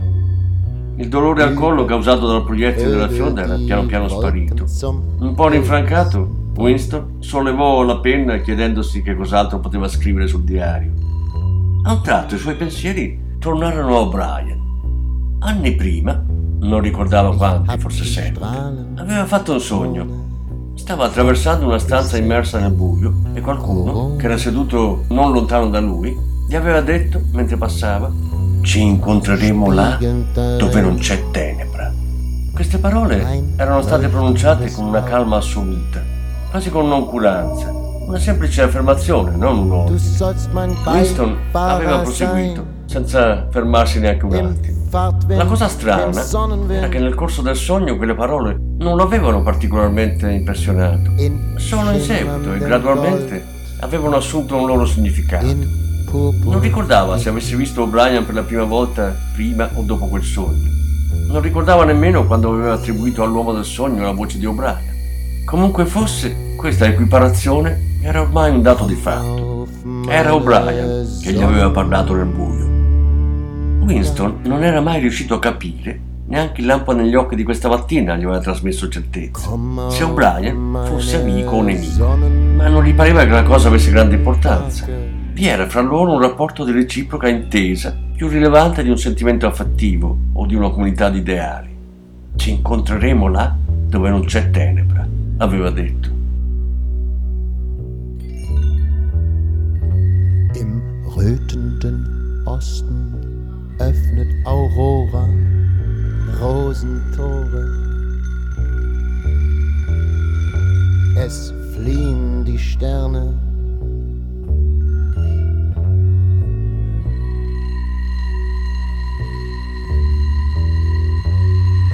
Il 0.99 1.09
dolore 1.09 1.43
al 1.43 1.55
collo 1.55 1.85
causato 1.87 2.27
dal 2.27 2.45
proiettile 2.45 2.91
della 2.91 3.09
fionda 3.09 3.43
era 3.45 3.57
piano 3.57 3.87
piano 3.87 4.09
sparito. 4.09 4.67
Un 5.21 5.35
po' 5.35 5.49
rinfrancato, 5.49 6.53
Winston 6.55 7.17
sollevò 7.21 7.83
la 7.83 7.99
penna 7.99 8.39
chiedendosi 8.39 9.03
che 9.03 9.15
cos'altro 9.15 9.59
poteva 9.59 9.89
scrivere 9.89 10.27
sul 10.27 10.45
diario. 10.45 10.93
A 11.87 11.93
un 11.93 12.03
tratto 12.03 12.35
i 12.35 12.39
suoi 12.39 12.57
pensieri 12.57 13.37
tornarono 13.39 13.97
a 13.97 14.01
O'Brien. 14.01 15.37
Anni 15.39 15.77
prima, 15.77 16.21
non 16.59 16.81
ricordava 16.81 17.37
quanti, 17.37 17.79
forse 17.79 18.03
sette, 18.03 18.41
aveva 18.41 19.25
fatto 19.25 19.53
un 19.53 19.61
sogno. 19.61 20.73
Stava 20.75 21.05
attraversando 21.05 21.65
una 21.65 21.79
stanza 21.79 22.17
immersa 22.17 22.59
nel 22.59 22.73
buio 22.73 23.15
e 23.35 23.41
qualcuno, 23.41 24.17
che 24.17 24.25
era 24.27 24.37
seduto 24.37 25.05
non 25.11 25.31
lontano 25.31 25.69
da 25.69 25.79
lui, 25.79 26.13
gli 26.49 26.57
aveva 26.57 26.81
detto 26.81 27.23
mentre 27.31 27.57
passava, 27.57 28.11
ci 28.63 28.81
incontreremo 28.83 29.71
là 29.71 29.97
dove 30.59 30.81
non 30.81 30.97
c'è 30.97 31.31
tenebra. 31.31 31.95
Queste 32.53 32.79
parole 32.79 33.45
erano 33.55 33.83
state 33.83 34.09
pronunciate 34.09 34.73
con 34.73 34.87
una 34.87 35.05
calma 35.05 35.37
assoluta, 35.37 36.03
quasi 36.51 36.69
con 36.69 36.89
noncuranza, 36.89 37.73
Una 38.07 38.21
semplice 38.21 38.63
affermazione, 38.63 39.35
non 39.35 39.59
un 39.59 39.73
ordine. 39.73 39.99
Winston 40.85 41.37
aveva 41.53 41.99
proseguito, 41.99 42.65
senza 42.85 43.49
fermarsi 43.51 43.99
neanche 43.99 44.25
un 44.25 44.33
attimo. 44.33 45.25
La 45.27 45.45
cosa 45.45 45.67
strana 45.67 46.25
era 46.69 46.87
che 46.89 47.01
nel 47.01 47.17
corso 47.17 47.43
del 47.43 47.57
sogno 47.57 47.97
quelle 47.97 48.15
parole 48.15 48.57
non 48.79 48.95
lo 48.95 49.03
avevano 49.03 49.43
particolarmente 49.43 50.31
impressionato. 50.31 51.11
Solo 51.57 51.91
in 51.91 52.01
seguito 52.01 52.55
e 52.55 52.59
gradualmente 52.59 53.45
avevano 53.81 54.15
assunto 54.15 54.55
un 54.55 54.67
loro 54.69 54.87
significato. 54.87 55.45
Non 55.45 56.61
ricordava 56.61 57.19
se 57.19 57.29
avesse 57.29 57.57
visto 57.57 57.83
O'Brien 57.83 58.25
per 58.25 58.37
la 58.37 58.43
prima 58.43 58.63
volta 58.63 59.13
prima 59.35 59.69
o 59.75 59.83
dopo 59.83 60.07
quel 60.07 60.23
sogno. 60.23 60.63
Non 61.27 61.41
ricordava 61.41 61.85
nemmeno 61.85 62.25
quando 62.25 62.53
aveva 62.53 62.75
attribuito 62.75 63.25
all'uomo 63.25 63.53
del 63.53 63.65
sogno 63.65 64.05
la 64.05 64.13
voce 64.13 64.39
di 64.39 64.47
O'Brien. 64.47 64.95
Comunque 65.45 65.85
fosse, 65.87 66.55
questa 66.57 66.87
equiparazione 66.87 67.86
era 68.07 68.21
ormai 68.21 68.53
un 68.53 68.63
dato 68.63 68.85
di 68.85 68.95
fatto. 68.95 69.67
Era 70.09 70.33
O'Brien 70.33 71.19
che 71.21 71.33
gli 71.33 71.43
aveva 71.43 71.71
parlato 71.71 72.15
nel 72.15 72.27
buio. 72.27 72.65
Winston 73.85 74.39
non 74.45 74.63
era 74.63 74.81
mai 74.81 75.01
riuscito 75.01 75.35
a 75.35 75.39
capire, 75.41 75.99
neanche 76.27 76.61
il 76.61 76.69
lampo 76.69 76.93
negli 76.93 77.17
occhi 77.17 77.35
di 77.35 77.43
questa 77.43 77.69
mattina 77.69 78.15
gli 78.15 78.23
aveva 78.23 78.39
trasmesso 78.39 78.89
certezza, 78.89 79.51
se 79.91 80.05
O'Brien 80.05 80.83
fosse 80.85 81.17
amico 81.17 81.57
o 81.57 81.63
nemico, 81.63 82.17
ma 82.57 82.69
non 82.69 82.85
gli 82.85 82.95
pareva 82.95 83.25
che 83.25 83.31
la 83.31 83.43
cosa 83.43 83.69
avesse 83.69 83.91
grande 83.91 84.15
importanza. 84.15 84.87
Vi 84.87 85.47
era 85.47 85.69
fra 85.69 85.81
loro 85.81 86.13
un 86.13 86.21
rapporto 86.21 86.65
di 86.65 86.71
reciproca 86.71 87.29
intesa 87.29 87.97
più 88.15 88.29
rilevante 88.29 88.85
di 88.85 88.89
un 88.89 88.99
sentimento 88.99 89.47
affettivo 89.47 90.17
o 90.33 90.47
di 90.47 90.55
una 90.55 90.71
comunità 90.71 91.11
di 91.11 91.19
ideali. 91.19 91.77
Ci 92.37 92.51
incontreremo 92.51 93.27
là 93.29 93.55
dove 93.89 94.09
non 94.11 94.25
c'è 94.25 94.49
tenebra, 94.51 95.07
aveva 95.39 95.71
detto. 95.71 96.16
Osten 102.57 103.13
öffnet 103.79 104.29
Aurora 104.47 105.29
Rosentore. 106.41 107.67
Es 111.19 111.53
fliehen 111.75 112.47
die 112.47 112.59
Sterne. 112.59 113.39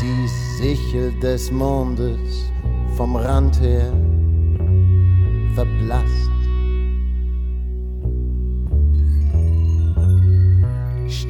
Die 0.00 0.28
Sichel 0.61 1.12
des 1.21 1.50
Mondes 1.50 2.52
vom 2.97 3.16
Rand 3.16 3.61
her 3.61 3.92
verblasst. 5.57 6.32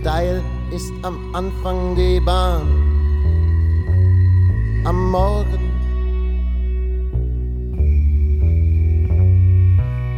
Steil 0.03 0.43
ist 0.73 0.93
am 1.03 1.33
Anfang 1.33 1.95
die 1.95 2.19
Bahn. 2.19 2.67
Am 4.85 5.13
Morgen 5.13 5.71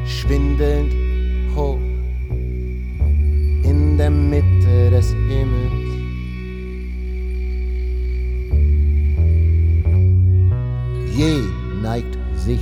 schwindelnd 0.07 0.91
hoch 1.55 1.77
in 3.63 3.99
der 3.99 4.09
Mitte 4.09 4.91
des 4.91 5.13
Himmels. 5.29 5.75
Je 11.15 11.43
neigt 11.83 12.17
sich 12.37 12.61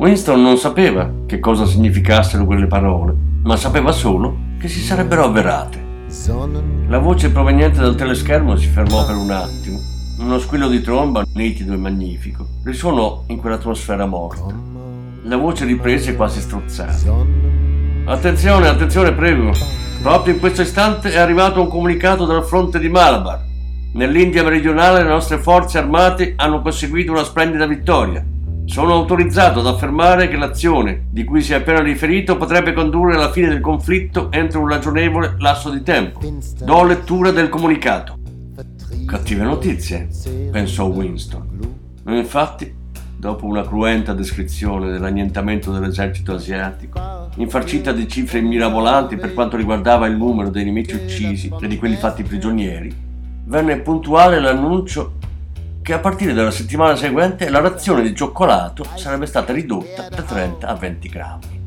Winston 0.00 0.40
non 0.40 0.56
sapeva 0.56 1.12
che 1.26 1.40
cosa 1.40 1.66
significassero 1.66 2.46
quelle 2.46 2.66
parole, 2.66 3.14
ma 3.42 3.54
sapeva 3.56 3.92
solo 3.92 4.34
che 4.58 4.66
si 4.66 4.80
sarebbero 4.80 5.24
avverate. 5.24 5.78
La 6.88 6.96
voce 6.96 7.30
proveniente 7.30 7.80
dal 7.80 7.96
teleschermo 7.96 8.56
si 8.56 8.66
fermò 8.68 9.04
per 9.04 9.16
un 9.16 9.30
attimo. 9.30 9.78
Uno 10.20 10.38
squillo 10.38 10.68
di 10.68 10.80
tromba, 10.80 11.22
nitido 11.34 11.74
e 11.74 11.76
magnifico, 11.76 12.46
risuonò 12.64 13.24
in 13.26 13.36
quell'atmosfera 13.40 14.06
morta. 14.06 14.54
La 15.24 15.36
voce 15.36 15.66
riprese 15.66 16.16
quasi 16.16 16.40
strozzata. 16.40 17.12
Attenzione, 18.06 18.68
attenzione, 18.68 19.12
prego. 19.12 19.52
Proprio 20.00 20.32
in 20.32 20.40
questo 20.40 20.62
istante 20.62 21.12
è 21.12 21.18
arrivato 21.18 21.60
un 21.60 21.68
comunicato 21.68 22.24
dal 22.24 22.46
fronte 22.46 22.78
di 22.78 22.88
Malabar. 22.88 23.44
Nell'India 23.92 24.44
meridionale 24.44 25.02
le 25.02 25.10
nostre 25.10 25.36
forze 25.36 25.76
armate 25.76 26.32
hanno 26.36 26.62
conseguito 26.62 27.12
una 27.12 27.22
splendida 27.22 27.66
vittoria. 27.66 28.24
Sono 28.70 28.94
autorizzato 28.94 29.58
ad 29.58 29.66
affermare 29.66 30.28
che 30.28 30.36
l'azione 30.36 31.06
di 31.10 31.24
cui 31.24 31.42
si 31.42 31.52
è 31.52 31.56
appena 31.56 31.82
riferito 31.82 32.36
potrebbe 32.36 32.72
condurre 32.72 33.16
alla 33.16 33.32
fine 33.32 33.48
del 33.48 33.58
conflitto 33.58 34.30
entro 34.30 34.60
un 34.60 34.68
ragionevole 34.68 35.34
lasso 35.38 35.70
di 35.70 35.82
tempo. 35.82 36.20
Do 36.62 36.84
lettura 36.84 37.32
del 37.32 37.48
comunicato. 37.48 38.16
Cattive 39.06 39.42
notizie, 39.42 40.08
pensò 40.52 40.84
Winston. 40.84 41.58
E 42.06 42.16
Infatti, 42.16 42.72
dopo 43.16 43.44
una 43.44 43.66
cruenta 43.66 44.12
descrizione 44.12 44.92
dell'annientamento 44.92 45.72
dell'esercito 45.72 46.34
asiatico, 46.34 47.28
infarcita 47.38 47.90
di 47.90 48.06
cifre 48.06 48.40
mirabolanti 48.40 49.16
per 49.16 49.34
quanto 49.34 49.56
riguardava 49.56 50.06
il 50.06 50.16
numero 50.16 50.48
dei 50.48 50.64
nemici 50.64 50.94
uccisi 50.94 51.50
e 51.60 51.66
di 51.66 51.76
quelli 51.76 51.96
fatti 51.96 52.22
prigionieri, 52.22 52.94
venne 53.46 53.80
puntuale 53.80 54.38
l'annuncio 54.38 55.14
che 55.82 55.92
a 55.94 55.98
partire 55.98 56.34
dalla 56.34 56.50
settimana 56.50 56.94
seguente 56.94 57.48
la 57.48 57.60
razione 57.60 58.02
di 58.02 58.14
cioccolato 58.14 58.84
sarebbe 58.94 59.26
stata 59.26 59.52
ridotta 59.52 60.08
da 60.08 60.22
30 60.22 60.66
a 60.66 60.74
20 60.74 61.08
grammi. 61.08 61.60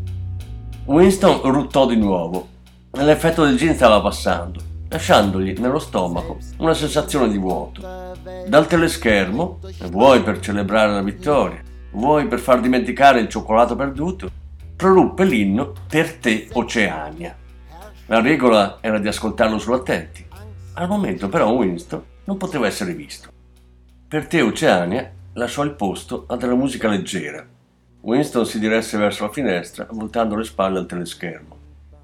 Winston 0.86 1.42
ruttò 1.44 1.88
di 1.88 1.96
nuovo. 1.96 2.50
L'effetto 2.92 3.44
del 3.44 3.58
gin 3.58 3.74
stava 3.74 4.02
passando, 4.02 4.62
lasciandogli 4.90 5.56
nello 5.58 5.80
stomaco 5.80 6.38
una 6.58 6.74
sensazione 6.74 7.30
di 7.30 7.38
vuoto. 7.38 7.82
Dal 8.48 8.68
teleschermo, 8.68 9.60
vuoi 9.90 10.22
per 10.22 10.40
celebrare 10.40 10.92
la 10.92 11.02
vittoria, 11.02 11.62
vuoi 11.92 12.28
per 12.28 12.40
far 12.40 12.60
dimenticare 12.60 13.20
il 13.20 13.30
cioccolato 13.30 13.76
perduto, 13.76 14.30
proruppe 14.76 15.24
l'inno 15.24 15.74
Per 15.88 16.18
te 16.18 16.50
Oceania. 16.54 17.36
La 18.08 18.22
regola 18.22 18.78
era 18.82 19.00
di 19.00 19.08
ascoltarlo 19.08 19.58
sull'attenti. 19.58 20.26
Al 20.74 20.88
momento 20.88 21.30
però 21.30 21.50
Winston 21.52 22.04
non 22.26 22.38
poteva 22.38 22.68
essere 22.68 22.94
visto. 22.94 23.33
Per 24.14 24.28
te 24.28 24.44
Oceania 24.44 25.12
lasciò 25.34 25.64
il 25.64 25.74
posto 25.74 26.26
a 26.28 26.36
della 26.36 26.54
musica 26.54 26.88
leggera. 26.88 27.44
Winston 28.02 28.46
si 28.46 28.60
diresse 28.60 28.96
verso 28.96 29.24
la 29.24 29.32
finestra, 29.32 29.88
voltando 29.90 30.36
le 30.36 30.44
spalle 30.44 30.78
al 30.78 30.86
teleschermo. 30.86 31.58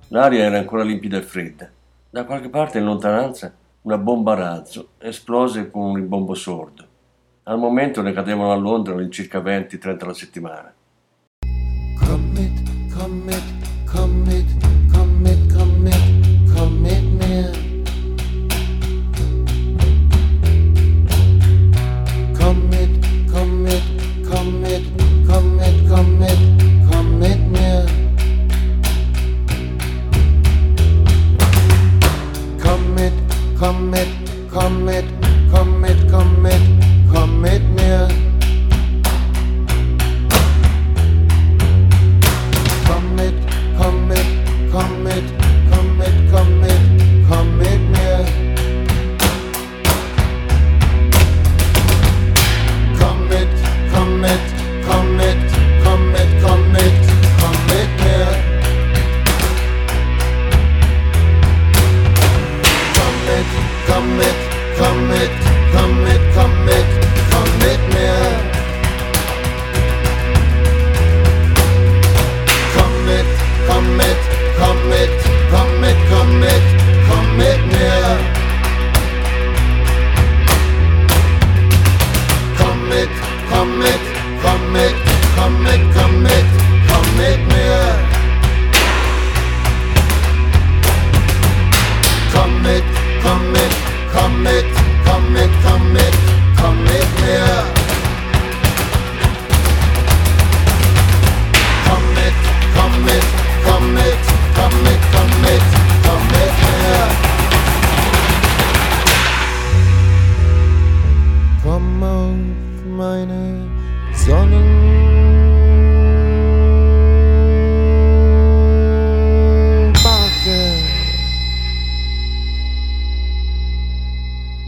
L'aria 0.07 0.45
era 0.45 0.57
ancora 0.57 0.81
limpida 0.81 1.17
e 1.17 1.21
fredda. 1.21 1.69
Da 2.09 2.25
qualche 2.25 2.49
parte 2.49 2.79
in 2.79 2.85
lontananza 2.85 3.53
una 3.83 3.99
bomba 3.99 4.31
a 4.31 4.37
razzo 4.37 4.93
esplose 4.97 5.69
con 5.69 5.83
un 5.83 5.95
rimbombo 5.97 6.33
sordo. 6.33 6.83
Al 7.43 7.59
momento 7.59 8.01
ne 8.01 8.11
cadevano 8.11 8.53
a 8.53 8.55
Londra 8.55 8.95
all'incirca 8.95 9.37
20-30 9.37 10.03
alla 10.03 10.13
settimana. 10.15 10.73
Commit, 11.95 12.91
commit, 12.91 13.43
commit, 13.85 14.89
Commit, 33.59 34.07
commit, 34.49 35.18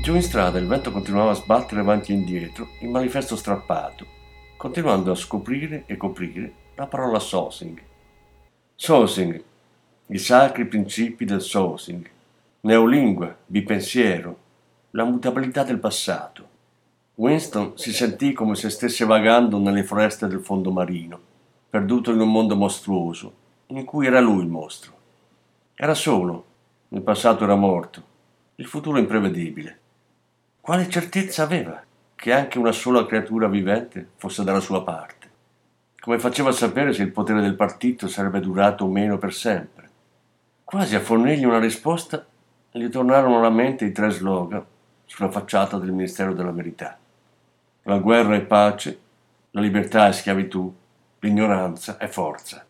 Giù 0.02 0.16
in 0.16 0.24
strada 0.24 0.58
il 0.58 0.66
vento 0.66 0.92
continuava 0.92 1.30
a 1.30 1.36
sbattere 1.36 1.82
avanti 1.82 2.12
e 2.12 2.16
indietro 2.16 2.70
il 2.80 2.90
manifesto 2.90 3.36
strappato, 3.36 4.08
continuando 4.58 5.12
a 5.12 5.16
scoprire 5.16 5.84
e 5.86 5.96
coprire 5.96 6.54
la 6.74 6.88
parola 6.88 7.20
Sosing. 7.20 7.80
Sosing, 8.74 9.44
i 10.08 10.18
sacri 10.18 10.66
principi 10.66 11.24
del 11.24 11.40
Sosing, 11.40 12.10
neolingua, 12.62 13.38
bipensiero, 13.46 14.40
la 14.92 15.04
mutabilità 15.04 15.62
del 15.62 15.78
passato. 15.78 16.50
Winston 17.14 17.74
si 17.76 17.94
sentì 17.94 18.34
come 18.34 18.56
se 18.56 18.72
stesse 18.72 19.06
vagando 19.06 19.60
nelle 19.60 19.84
foreste 19.84 20.26
del 20.26 20.42
fondo 20.42 20.72
marino, 20.72 21.20
perduto 21.70 22.12
in 22.12 22.22
un 22.22 22.32
mondo 22.32 22.56
mostruoso, 22.56 23.34
in 23.68 23.86
cui 23.86 24.08
era 24.08 24.20
lui 24.20 24.42
il 24.42 24.50
mostro. 24.50 24.94
Era 25.76 25.94
solo, 25.94 26.46
il 26.90 27.04
passato 27.04 27.44
era 27.44 27.56
morto, 27.56 28.04
il 28.56 28.66
futuro 28.66 28.98
imprevedibile. 28.98 29.81
Quale 30.62 30.88
certezza 30.89 31.41
aveva 31.41 31.82
che 32.13 32.32
anche 32.32 32.60
una 32.60 32.71
sola 32.71 33.08
creatura 33.08 33.47
vivente 33.47 34.10
fosse 34.17 34.43
dalla 34.43 34.60
sua 34.60 34.84
parte? 34.84 35.30
Come 36.00 36.19
faceva 36.19 36.50
a 36.50 36.54
sapere 36.54 36.93
se 36.93 37.02
il 37.02 37.12
potere 37.12 37.41
del 37.41 37.56
partito 37.56 38.08
sarebbe 38.08 38.39
durato 38.39 38.86
o 38.86 38.88
meno 38.88 39.17
per 39.17 39.34
sempre? 39.34 39.89
Quasi 40.63 40.93
a 40.93 41.00
fornirgli 41.00 41.45
una 41.45 41.58
risposta, 41.58 42.24
gli 42.69 42.88
tornarono 42.89 43.39
alla 43.39 43.50
mente 43.50 43.86
i 43.86 43.91
tre 43.91 44.12
slogan 44.12 44.63
sulla 45.06 45.32
facciata 45.32 45.80
del 45.80 45.91
Ministero 45.91 46.36
della 46.36 46.52
Verità. 46.52 46.95
La 47.84 47.97
guerra 47.97 48.36
è 48.36 48.41
pace, 48.41 49.00
la 49.50 49.62
libertà 49.62 50.10
è 50.10 50.12
schiavitù, 50.12 50.71
l'ignoranza 51.21 51.97
è 51.97 52.06
forza. 52.06 52.63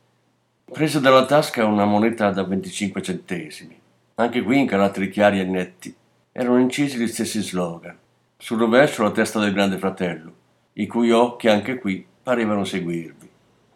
Prese 0.63 1.01
dalla 1.01 1.25
tasca 1.25 1.65
una 1.65 1.83
moneta 1.83 2.31
da 2.31 2.45
25 2.45 3.01
centesimi. 3.01 3.77
Anche 4.15 4.41
qui, 4.43 4.61
in 4.61 4.67
caratteri 4.67 5.09
chiari 5.09 5.41
e 5.41 5.43
netti, 5.43 5.93
erano 6.31 6.59
incisi 6.59 6.97
gli 6.97 7.07
stessi 7.07 7.41
slogan. 7.41 7.97
Sul 8.37 8.57
rovescio 8.57 9.03
la 9.03 9.11
testa 9.11 9.39
del 9.39 9.53
grande 9.53 9.77
fratello, 9.77 10.33
i 10.73 10.87
cui 10.87 11.11
occhi 11.11 11.47
anche 11.47 11.77
qui 11.77 12.05
parevano 12.23 12.63
seguirvi. 12.63 13.29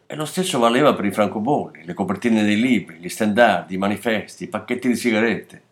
E 0.07 0.15
lo 0.15 0.25
stesso 0.25 0.59
valeva 0.59 0.93
per 0.93 1.05
i 1.05 1.11
francobolli, 1.11 1.83
le 1.83 1.93
copertine 1.93 2.43
dei 2.43 2.59
libri, 2.59 2.97
gli 2.97 3.09
stendardi, 3.09 3.75
i 3.75 3.79
manifesti, 3.79 4.45
i 4.45 4.47
pacchetti 4.47 4.87
di 4.87 4.95
sigarette. 4.95 5.63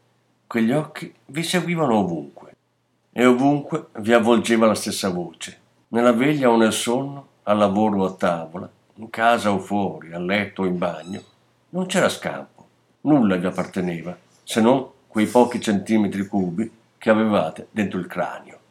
Quegli 0.48 0.72
occhi 0.72 1.14
vi 1.28 1.44
seguivano 1.44 2.00
ovunque. 2.00 2.56
E 3.12 3.26
ovunque 3.26 3.88
vi 4.00 4.12
avvolgeva 4.14 4.66
la 4.66 4.76
stessa 4.76 5.10
voce. 5.10 5.60
Nella 5.90 6.14
veglia 6.14 6.50
o 6.50 6.58
nel 6.58 6.74
sonno, 6.74 7.28
al 7.44 7.58
lavoro 7.58 8.02
o 8.02 8.06
a 8.06 8.14
tavola, 8.14 8.70
in 8.96 9.10
casa 9.10 9.52
o 9.52 9.60
fuori, 9.60 10.14
a 10.14 10.20
letto 10.20 10.64
o 10.64 10.66
in 10.66 10.78
bagno, 10.78 11.22
non 11.70 11.86
c'era 11.86 12.10
scampo. 12.10 12.68
Nulla 13.02 13.36
vi 13.36 13.46
apparteneva, 13.46 14.18
se 14.44 14.62
non 14.62 14.93
quei 15.14 15.28
pochi 15.28 15.62
centimetri 15.62 16.26
cubi 16.26 16.68
che 16.98 17.12
avevate 17.12 17.68
dentro 17.70 18.00
il 18.00 18.08
cranio. 18.08 18.62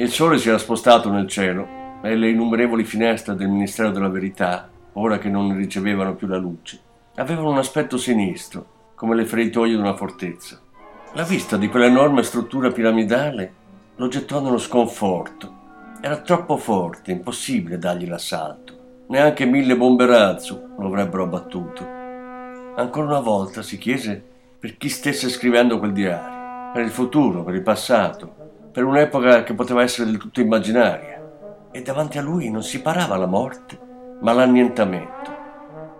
Il 0.00 0.10
sole 0.10 0.38
si 0.38 0.48
era 0.48 0.56
spostato 0.56 1.10
nel 1.10 1.28
cielo 1.28 2.00
e 2.00 2.16
le 2.16 2.30
innumerevoli 2.30 2.84
finestre 2.84 3.34
del 3.34 3.50
Ministero 3.50 3.90
della 3.90 4.08
Verità, 4.08 4.66
ora 4.94 5.18
che 5.18 5.28
non 5.28 5.54
ricevevano 5.54 6.14
più 6.14 6.26
la 6.26 6.38
luce, 6.38 6.80
avevano 7.16 7.50
un 7.50 7.58
aspetto 7.58 7.98
sinistro, 7.98 8.92
come 8.94 9.14
le 9.14 9.26
feritoie 9.26 9.72
di 9.72 9.76
una 9.76 9.94
fortezza. 9.94 10.58
La 11.12 11.22
vista 11.22 11.58
di 11.58 11.68
quell'enorme 11.68 12.22
struttura 12.22 12.70
piramidale 12.70 13.52
lo 13.96 14.08
gettò 14.08 14.40
nello 14.40 14.56
sconforto. 14.56 15.58
Era 16.00 16.16
troppo 16.22 16.56
forte, 16.56 17.12
impossibile 17.12 17.76
dargli 17.76 18.08
l'assalto. 18.08 19.04
Neanche 19.08 19.44
mille 19.44 19.76
bombe 19.76 20.06
razzo 20.06 20.68
lo 20.78 20.86
avrebbero 20.86 21.24
abbattuto. 21.24 21.86
Ancora 22.74 23.06
una 23.06 23.20
volta 23.20 23.60
si 23.60 23.76
chiese 23.76 24.24
per 24.58 24.78
chi 24.78 24.88
stesse 24.88 25.28
scrivendo 25.28 25.78
quel 25.78 25.92
diario, 25.92 26.72
per 26.72 26.84
il 26.84 26.90
futuro, 26.90 27.44
per 27.44 27.54
il 27.54 27.62
passato, 27.62 28.39
per 28.72 28.84
un'epoca 28.84 29.42
che 29.42 29.54
poteva 29.54 29.82
essere 29.82 30.10
del 30.10 30.18
tutto 30.18 30.40
immaginaria. 30.40 31.20
E 31.72 31.82
davanti 31.82 32.18
a 32.18 32.22
lui 32.22 32.50
non 32.50 32.62
si 32.62 32.80
parava 32.80 33.16
la 33.16 33.26
morte, 33.26 33.78
ma 34.20 34.32
l'annientamento. 34.32 35.38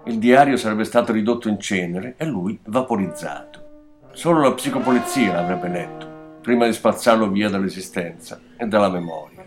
Il 0.05 0.19
diario 0.19 0.57
sarebbe 0.57 0.85
stato 0.85 1.13
ridotto 1.13 1.49
in 1.49 1.59
cenere 1.59 2.15
e 2.17 2.25
lui 2.25 2.59
vaporizzato. 2.65 3.69
Solo 4.13 4.41
la 4.41 4.53
psicopolizia 4.53 5.35
l'avrebbe 5.35 5.69
letto, 5.69 6.07
prima 6.41 6.67
di 6.67 6.73
spazzarlo 6.73 7.29
via 7.29 7.49
dall'esistenza 7.49 8.41
e 8.57 8.67
dalla 8.67 8.89
memoria. 8.89 9.45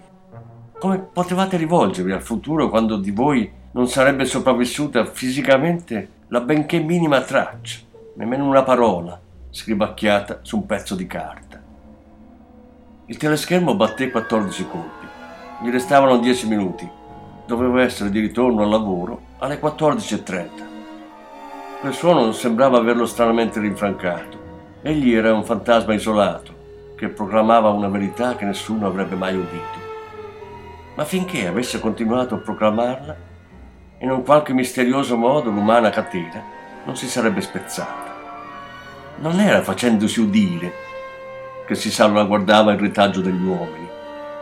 Come 0.79 0.99
potevate 0.99 1.57
rivolgervi 1.57 2.11
al 2.11 2.21
futuro 2.21 2.69
quando 2.69 2.97
di 2.97 3.11
voi 3.11 3.51
non 3.71 3.87
sarebbe 3.87 4.25
sopravvissuta 4.25 5.05
fisicamente 5.05 6.09
la 6.27 6.41
benché 6.41 6.79
minima 6.79 7.21
traccia, 7.21 7.79
nemmeno 8.15 8.45
una 8.45 8.63
parola, 8.63 9.19
scribacchiata 9.49 10.39
su 10.41 10.57
un 10.57 10.65
pezzo 10.65 10.95
di 10.95 11.07
carta? 11.07 11.42
Il 13.07 13.17
teleschermo 13.17 13.75
batté 13.75 14.09
14 14.09 14.65
colpi. 14.69 15.05
Gli 15.61 15.69
restavano 15.69 16.19
10 16.19 16.47
minuti. 16.47 16.89
Doveva 17.45 17.81
essere 17.81 18.09
di 18.09 18.21
ritorno 18.21 18.63
al 18.63 18.69
lavoro 18.69 19.19
alle 19.39 19.59
14.30. 19.59 20.49
Quel 21.81 21.93
suono 21.93 22.31
sembrava 22.31 22.77
averlo 22.77 23.05
stranamente 23.05 23.59
rinfrancato. 23.59 24.79
Egli 24.81 25.13
era 25.13 25.33
un 25.33 25.43
fantasma 25.43 25.93
isolato, 25.93 26.93
che 26.95 27.09
proclamava 27.09 27.71
una 27.71 27.89
verità 27.89 28.37
che 28.37 28.45
nessuno 28.45 28.87
avrebbe 28.87 29.15
mai 29.15 29.35
udito. 29.35 29.81
Ma 30.95 31.03
finché 31.03 31.45
avesse 31.45 31.81
continuato 31.81 32.35
a 32.35 32.39
proclamarla, 32.39 33.17
in 33.97 34.11
un 34.11 34.23
qualche 34.23 34.53
misterioso 34.53 35.17
modo 35.17 35.49
l'umana 35.49 35.89
catena 35.89 36.41
non 36.85 36.95
si 36.95 37.09
sarebbe 37.09 37.41
spezzata. 37.41 38.15
Non 39.17 39.41
era 39.41 39.61
facendosi 39.61 40.21
udire 40.21 40.91
che 41.73 41.79
si 41.79 41.89
salvaguardava 41.89 42.71
il 42.73 42.79
retaggio 42.79 43.21
degli 43.21 43.43
uomini, 43.43 43.89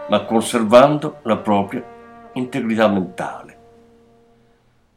ma 0.09 0.25
conservando 0.25 1.19
la 1.23 1.37
propria 1.37 1.81
integrità 2.33 2.89
mentale. 2.89 3.57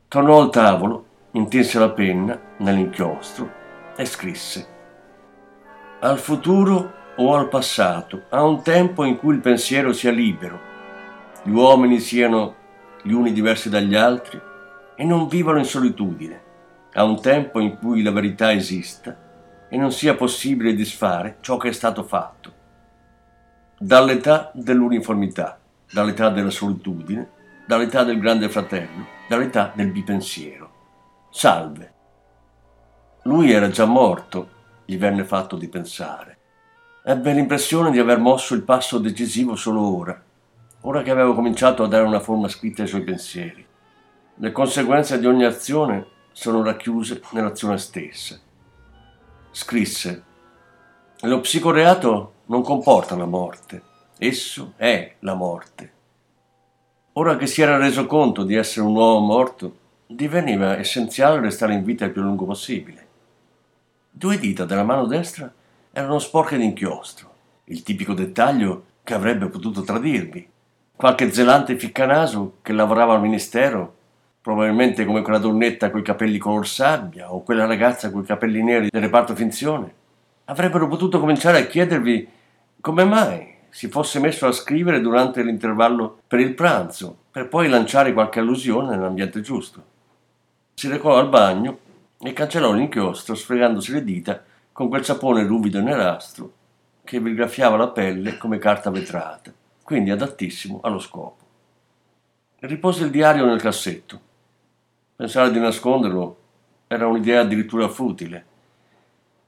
Tornò 0.08 0.40
al 0.40 0.50
tavolo, 0.50 1.06
intinse 1.32 1.78
la 1.78 1.90
penna 1.90 2.38
nell'inchiostro 2.58 3.62
e 3.96 4.04
scrisse 4.04 4.66
Al 6.00 6.18
futuro 6.18 6.92
o 7.16 7.36
al 7.36 7.48
passato, 7.48 8.24
a 8.30 8.42
un 8.42 8.62
tempo 8.62 9.04
in 9.04 9.16
cui 9.16 9.34
il 9.34 9.40
pensiero 9.40 9.92
sia 9.92 10.10
libero, 10.10 10.58
gli 11.44 11.52
uomini 11.52 12.00
siano 12.00 12.62
gli 13.02 13.12
uni 13.12 13.32
diversi 13.32 13.68
dagli 13.68 13.94
altri 13.94 14.40
e 14.96 15.04
non 15.04 15.28
vivano 15.28 15.58
in 15.58 15.64
solitudine, 15.64 16.42
a 16.94 17.04
un 17.04 17.20
tempo 17.20 17.60
in 17.60 17.78
cui 17.78 18.02
la 18.02 18.10
verità 18.10 18.52
esista 18.52 19.23
e 19.68 19.76
non 19.76 19.92
sia 19.92 20.14
possibile 20.14 20.74
disfare 20.74 21.38
ciò 21.40 21.56
che 21.56 21.68
è 21.68 21.72
stato 21.72 22.02
fatto. 22.02 22.52
Dall'età 23.78 24.50
dell'uniformità, 24.54 25.58
dall'età 25.92 26.30
della 26.30 26.50
solitudine, 26.50 27.30
dall'età 27.66 28.04
del 28.04 28.20
grande 28.20 28.48
fratello, 28.48 29.06
dall'età 29.28 29.72
del 29.74 29.90
bipensiero. 29.90 30.72
Salve. 31.30 31.92
Lui 33.24 33.50
era 33.50 33.68
già 33.68 33.86
morto, 33.86 34.48
gli 34.84 34.98
venne 34.98 35.24
fatto 35.24 35.56
di 35.56 35.68
pensare. 35.68 36.38
Ebbe 37.04 37.32
l'impressione 37.32 37.90
di 37.90 37.98
aver 37.98 38.18
mosso 38.18 38.54
il 38.54 38.62
passo 38.62 38.98
decisivo 38.98 39.56
solo 39.56 39.80
ora, 39.96 40.22
ora 40.82 41.02
che 41.02 41.10
avevo 41.10 41.34
cominciato 41.34 41.82
a 41.82 41.88
dare 41.88 42.04
una 42.04 42.20
forma 42.20 42.48
scritta 42.48 42.82
ai 42.82 42.88
suoi 42.88 43.02
pensieri. 43.02 43.66
Le 44.36 44.52
conseguenze 44.52 45.18
di 45.18 45.26
ogni 45.26 45.44
azione 45.44 46.06
sono 46.32 46.62
racchiuse 46.62 47.22
nell'azione 47.30 47.78
stessa. 47.78 48.38
Scrisse, 49.56 50.22
lo 51.20 51.38
psicoreato 51.38 52.32
non 52.46 52.60
comporta 52.62 53.14
la 53.14 53.24
morte, 53.24 53.82
esso 54.18 54.72
è 54.74 55.14
la 55.20 55.34
morte. 55.34 55.92
Ora 57.12 57.36
che 57.36 57.46
si 57.46 57.62
era 57.62 57.76
reso 57.76 58.04
conto 58.06 58.42
di 58.42 58.56
essere 58.56 58.84
un 58.84 58.96
uomo 58.96 59.24
morto, 59.24 59.76
diveniva 60.08 60.76
essenziale 60.76 61.38
restare 61.38 61.72
in 61.74 61.84
vita 61.84 62.04
il 62.04 62.10
più 62.10 62.22
lungo 62.22 62.46
possibile. 62.46 63.06
Due 64.10 64.38
dita 64.40 64.64
della 64.64 64.82
mano 64.82 65.06
destra 65.06 65.54
erano 65.92 66.18
sporche 66.18 66.56
d'inchiostro, 66.56 67.30
il 67.66 67.84
tipico 67.84 68.12
dettaglio 68.12 68.86
che 69.04 69.14
avrebbe 69.14 69.46
potuto 69.46 69.82
tradirmi. 69.82 70.48
Qualche 70.96 71.32
zelante 71.32 71.78
ficcanaso 71.78 72.56
che 72.60 72.72
lavorava 72.72 73.14
al 73.14 73.20
ministero, 73.20 73.93
probabilmente 74.44 75.06
come 75.06 75.22
quella 75.22 75.38
donnetta 75.38 75.90
coi 75.90 76.02
capelli 76.02 76.36
color 76.36 76.68
sabbia 76.68 77.32
o 77.32 77.42
quella 77.42 77.64
ragazza 77.64 78.10
coi 78.10 78.24
capelli 78.24 78.62
neri 78.62 78.88
del 78.90 79.00
reparto 79.00 79.34
finzione, 79.34 79.90
avrebbero 80.44 80.86
potuto 80.86 81.18
cominciare 81.18 81.60
a 81.60 81.66
chiedervi 81.66 82.28
come 82.78 83.04
mai 83.04 83.54
si 83.70 83.88
fosse 83.88 84.20
messo 84.20 84.46
a 84.46 84.52
scrivere 84.52 85.00
durante 85.00 85.42
l'intervallo 85.42 86.18
per 86.26 86.40
il 86.40 86.52
pranzo, 86.52 87.16
per 87.30 87.48
poi 87.48 87.70
lanciare 87.70 88.12
qualche 88.12 88.40
allusione 88.40 88.94
nell'ambiente 88.94 89.40
giusto. 89.40 89.82
Si 90.74 90.88
recò 90.88 91.16
al 91.16 91.30
bagno 91.30 91.78
e 92.20 92.34
cancellò 92.34 92.70
l'inchiostro 92.74 93.34
sfregandosi 93.34 93.92
le 93.92 94.04
dita 94.04 94.44
con 94.72 94.90
quel 94.90 95.06
sapone 95.06 95.46
ruvido 95.46 95.78
e 95.78 95.82
nerastro 95.82 96.52
che 97.02 97.18
vi 97.18 97.32
graffiava 97.32 97.78
la 97.78 97.88
pelle 97.88 98.36
come 98.36 98.58
carta 98.58 98.90
vetrata, 98.90 99.50
quindi 99.82 100.10
adattissimo 100.10 100.80
allo 100.82 100.98
scopo. 100.98 101.38
Ripose 102.58 103.04
il 103.04 103.10
diario 103.10 103.46
nel 103.46 103.62
cassetto. 103.62 104.23
Pensare 105.24 105.50
di 105.52 105.58
nasconderlo 105.58 106.36
era 106.86 107.06
un'idea 107.06 107.40
addirittura 107.40 107.88
futile, 107.88 108.44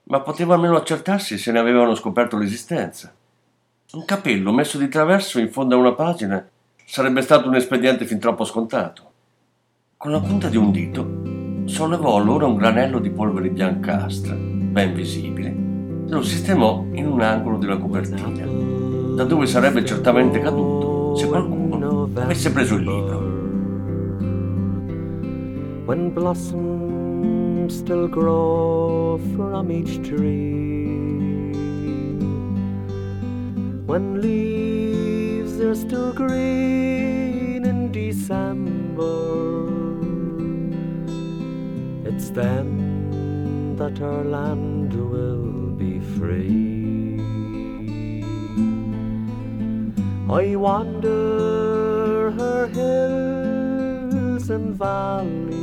ma 0.05 0.21
poteva 0.21 0.55
almeno 0.55 0.75
accertarsi 0.75 1.37
se 1.37 1.53
ne 1.53 1.59
avevano 1.59 1.95
scoperto 1.95 2.39
l'esistenza. 2.39 3.15
Un 3.93 4.07
capello 4.07 4.55
messo 4.55 4.79
di 4.79 4.89
traverso 4.89 5.39
in 5.39 5.53
fondo 5.53 5.75
a 5.75 5.79
una 5.79 5.93
pagina 5.93 6.49
sarebbe 6.87 7.21
stato 7.21 7.49
un 7.49 7.57
espediente 7.57 8.07
fin 8.07 8.19
troppo 8.19 8.45
scontato. 8.45 9.03
Con 9.99 10.13
la 10.13 10.21
punta 10.21 10.49
di 10.49 10.57
un 10.57 10.71
dito 10.71 11.67
sollevò 11.69 12.17
allora 12.17 12.47
un 12.47 12.57
granello 12.57 12.99
di 12.99 13.11
polvere 13.11 13.51
biancastra, 13.51 14.33
ben 14.35 14.95
visibile, 14.95 15.49
e 15.49 16.11
lo 16.11 16.23
sistemò 16.23 16.87
in 16.93 17.07
un 17.07 17.21
angolo 17.21 17.59
della 17.59 17.77
copertina, 17.77 18.47
da 19.15 19.25
dove 19.25 19.45
sarebbe 19.45 19.85
certamente 19.85 20.41
caduto 20.41 21.17
se 21.17 21.29
qualcuno 21.29 22.09
avesse 22.15 22.51
preso 22.51 22.77
il 22.77 22.81
libro. 22.83 23.26
When 25.87 26.11
blossoms 26.11 27.79
still 27.79 28.09
grow 28.09 29.19
from 29.37 29.71
each 29.71 30.07
tree 30.07 31.07
when 33.87 34.21
leaves 34.21 35.61
are 35.61 35.75
still 35.75 36.13
green 36.13 37.65
in 37.65 37.93
December. 37.93 39.15
It's 42.05 42.31
then 42.31 43.77
that 43.77 44.01
our 44.03 44.25
land 44.25 44.93
will 44.93 45.71
be 45.71 46.01
free. 46.19 47.21
I 50.29 50.57
wander 50.57 52.33
her 52.33 52.67
hills 52.67 54.51
and 54.51 54.75
valleys, 54.75 55.56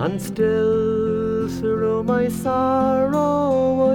and 0.00 0.20
still 0.20 1.46
through 1.60 2.02
my 2.02 2.26
sorrow 2.26 3.92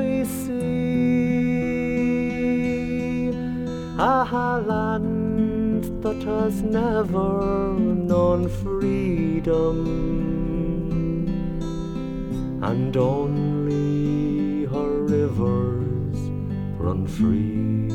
I 3.97 4.27
a 4.31 4.61
land 4.61 6.03
that 6.03 6.21
has 6.21 6.61
never 6.61 7.73
known 7.73 8.49
freedom, 8.49 9.77
and 12.61 12.95
only 12.95 14.65
her 14.65 15.05
rivers 15.05 16.17
run 16.77 17.07
free. 17.07 17.89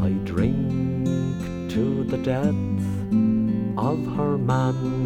I 0.00 0.10
drink 0.24 1.70
to 1.72 2.04
the 2.04 2.18
depth 2.18 2.95
of 3.76 3.98
her 4.16 4.38
manhood, 4.38 4.96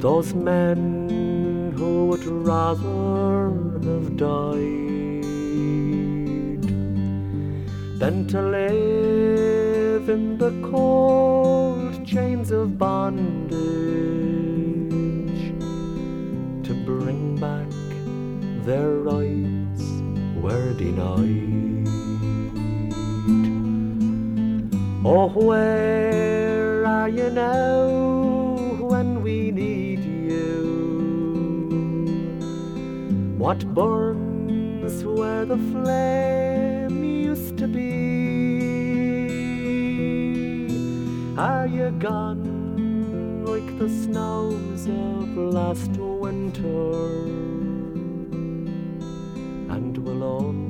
those 0.00 0.32
men 0.32 1.72
who 1.76 2.06
would 2.06 2.24
rather 2.24 3.50
have 3.84 4.16
died 4.16 5.10
than 7.98 8.26
to 8.28 8.40
live 8.40 10.08
in 10.08 10.38
the 10.38 10.52
cold 10.70 12.06
chains 12.06 12.50
of 12.50 12.78
bondage 12.78 13.60
to 16.64 16.74
bring 16.84 17.36
back 17.36 17.68
their 18.64 18.90
rights 19.00 19.84
were 20.40 20.72
denied. 20.74 21.39
Oh, 25.02 25.28
where 25.28 26.84
are 26.84 27.08
you 27.08 27.30
now 27.30 27.88
when 28.80 29.22
we 29.22 29.50
need 29.50 30.00
you? 30.00 30.60
What 33.38 33.64
burns 33.72 35.02
where 35.02 35.46
the 35.46 35.56
flame 35.56 37.02
used 37.02 37.56
to 37.56 37.66
be? 37.66 38.10
Are 41.38 41.66
you 41.66 41.92
gone 41.92 43.46
like 43.46 43.78
the 43.78 43.88
snows 43.88 44.86
of 44.86 45.34
last 45.34 45.92
winter? 45.96 47.14
And 49.74 49.96
will 49.96 50.22
only 50.22 50.69